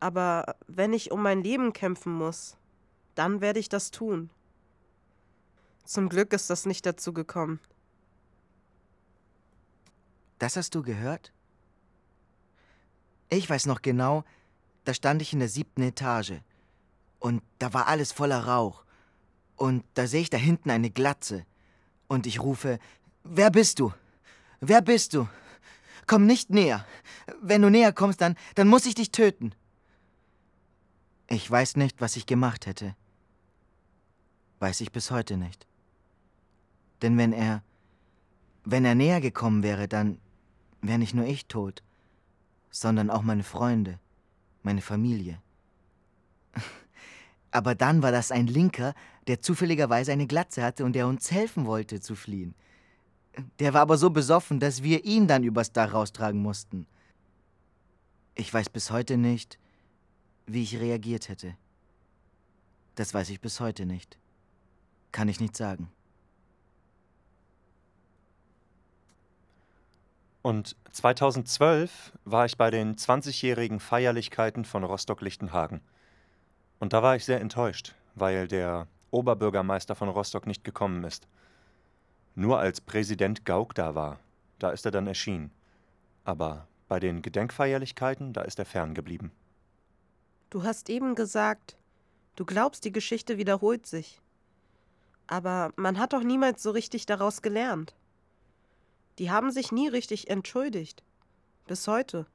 [0.00, 2.56] Aber wenn ich um mein Leben kämpfen muss,
[3.14, 4.30] dann werde ich das tun.
[5.86, 7.60] Zum Glück ist das nicht dazu gekommen.
[10.38, 11.32] Das hast du gehört?
[13.28, 14.24] Ich weiß noch genau,
[14.84, 16.40] da stand ich in der siebten Etage.
[17.20, 18.84] Und da war alles voller Rauch.
[19.56, 21.46] Und da sehe ich da hinten eine Glatze.
[22.08, 22.78] Und ich rufe,
[23.22, 23.92] wer bist du?
[24.60, 25.28] Wer bist du?
[26.06, 26.84] Komm nicht näher.
[27.40, 29.54] Wenn du näher kommst, dann, dann muss ich dich töten.
[31.28, 32.94] Ich weiß nicht, was ich gemacht hätte.
[34.58, 35.66] Weiß ich bis heute nicht.
[37.06, 37.62] Denn wenn er,
[38.64, 40.18] wenn er näher gekommen wäre, dann
[40.82, 41.84] wäre nicht nur ich tot,
[42.68, 44.00] sondern auch meine Freunde,
[44.64, 45.40] meine Familie.
[47.52, 48.92] Aber dann war das ein Linker,
[49.28, 52.56] der zufälligerweise eine Glatze hatte und der uns helfen wollte zu fliehen.
[53.60, 56.88] Der war aber so besoffen, dass wir ihn dann übers Dach raustragen mussten.
[58.34, 59.60] Ich weiß bis heute nicht,
[60.46, 61.56] wie ich reagiert hätte.
[62.96, 64.18] Das weiß ich bis heute nicht.
[65.12, 65.92] Kann ich nicht sagen.
[70.46, 75.80] Und 2012 war ich bei den 20-jährigen Feierlichkeiten von Rostock-Lichtenhagen.
[76.78, 81.26] Und da war ich sehr enttäuscht, weil der Oberbürgermeister von Rostock nicht gekommen ist.
[82.36, 84.20] Nur als Präsident Gauck da war,
[84.60, 85.50] da ist er dann erschienen.
[86.22, 89.32] Aber bei den Gedenkfeierlichkeiten, da ist er ferngeblieben.
[90.50, 91.76] Du hast eben gesagt,
[92.36, 94.20] du glaubst, die Geschichte wiederholt sich.
[95.26, 97.96] Aber man hat doch niemals so richtig daraus gelernt.
[99.18, 101.02] Die haben sich nie richtig entschuldigt.
[101.66, 102.26] Bis heute.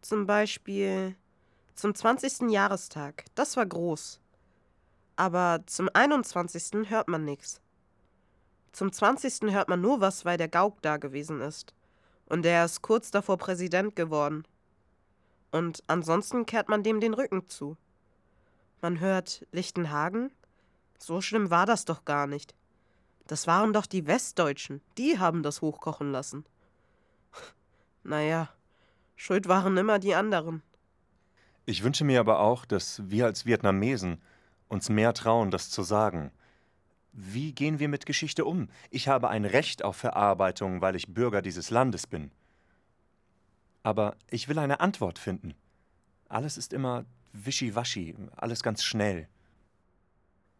[0.00, 1.16] Zum Beispiel
[1.74, 2.50] zum 20.
[2.50, 3.24] Jahrestag.
[3.34, 4.20] Das war groß.
[5.16, 6.88] Aber zum 21.
[6.90, 7.60] hört man nichts.
[8.72, 9.52] Zum 20.
[9.52, 11.74] hört man nur was, weil der Gauk da gewesen ist.
[12.26, 14.44] Und der ist kurz davor Präsident geworden.
[15.50, 17.76] Und ansonsten kehrt man dem den Rücken zu.
[18.80, 20.32] Man hört Lichtenhagen?
[20.98, 22.54] So schlimm war das doch gar nicht.
[23.28, 24.80] Das waren doch die Westdeutschen.
[24.96, 26.44] Die haben das hochkochen lassen.
[28.02, 28.48] naja,
[29.16, 30.62] schuld waren immer die anderen.
[31.66, 34.22] Ich wünsche mir aber auch, dass wir als Vietnamesen
[34.68, 36.32] uns mehr trauen, das zu sagen.
[37.12, 38.70] Wie gehen wir mit Geschichte um?
[38.90, 42.30] Ich habe ein Recht auf Verarbeitung, weil ich Bürger dieses Landes bin.
[43.82, 45.54] Aber ich will eine Antwort finden.
[46.30, 47.04] Alles ist immer
[47.34, 49.28] wischiwaschi, alles ganz schnell.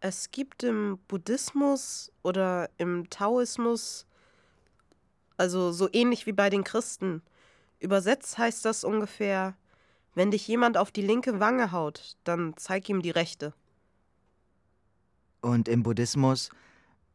[0.01, 4.07] Es gibt im Buddhismus oder im Taoismus,
[5.36, 7.20] also so ähnlich wie bei den Christen,
[7.80, 9.57] übersetzt heißt das ungefähr,
[10.14, 13.55] wenn dich jemand auf die linke Wange haut, dann zeig ihm die rechte.
[15.40, 16.51] Und im Buddhismus,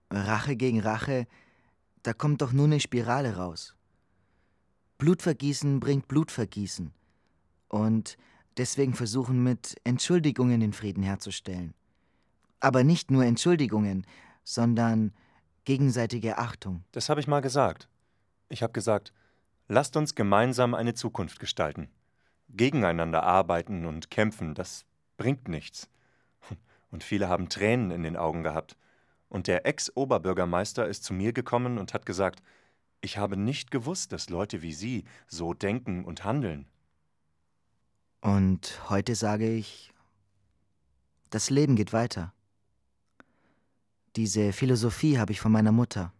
[0.09, 1.27] Rache gegen Rache,
[2.03, 3.75] da kommt doch nur eine Spirale raus.
[4.97, 6.93] Blutvergießen bringt Blutvergießen.
[7.69, 8.17] Und
[8.57, 11.73] deswegen versuchen mit Entschuldigungen den Frieden herzustellen.
[12.63, 14.07] Aber nicht nur Entschuldigungen,
[14.45, 15.11] sondern
[15.65, 16.85] gegenseitige Achtung.
[16.93, 17.89] Das habe ich mal gesagt.
[18.47, 19.11] Ich habe gesagt,
[19.67, 21.89] lasst uns gemeinsam eine Zukunft gestalten.
[22.47, 24.85] Gegeneinander arbeiten und kämpfen, das
[25.17, 25.89] bringt nichts.
[26.89, 28.77] Und viele haben Tränen in den Augen gehabt.
[29.27, 32.41] Und der Ex-Oberbürgermeister ist zu mir gekommen und hat gesagt,
[33.01, 36.65] ich habe nicht gewusst, dass Leute wie Sie so denken und handeln.
[38.21, 39.91] Und heute sage ich,
[41.29, 42.31] das Leben geht weiter.
[44.15, 46.13] Diese Philosophie habe ich von meiner Mutter.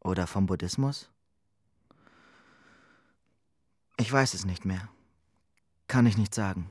[0.00, 1.10] Oder vom Buddhismus?
[3.96, 4.88] Ich weiß es nicht mehr.
[5.88, 6.70] Kann ich nicht sagen.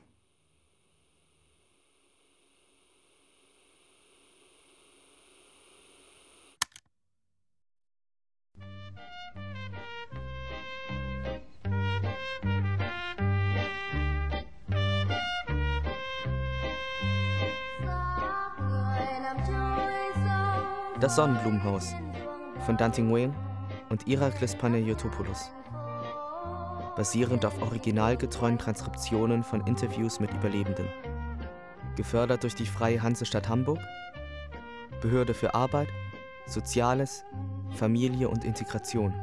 [21.08, 21.94] Das Sonnenblumenhaus
[22.66, 23.34] von Dante Nguyen
[23.88, 25.50] und Iraklis Panayotopoulos.
[26.96, 30.86] Basierend auf originalgetreuen Transkriptionen von Interviews mit Überlebenden.
[31.96, 33.78] Gefördert durch die Freie Hansestadt Hamburg,
[35.00, 35.88] Behörde für Arbeit,
[36.44, 37.24] Soziales,
[37.70, 39.14] Familie und Integration.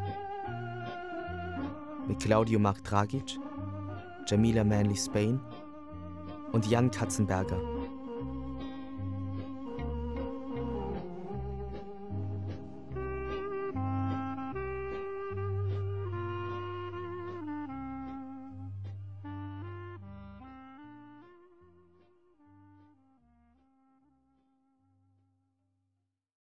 [2.08, 3.38] Mit Claudio Mark Dragic,
[4.26, 5.40] Jamila Manley Spain
[6.52, 7.75] und Jan Katzenberger.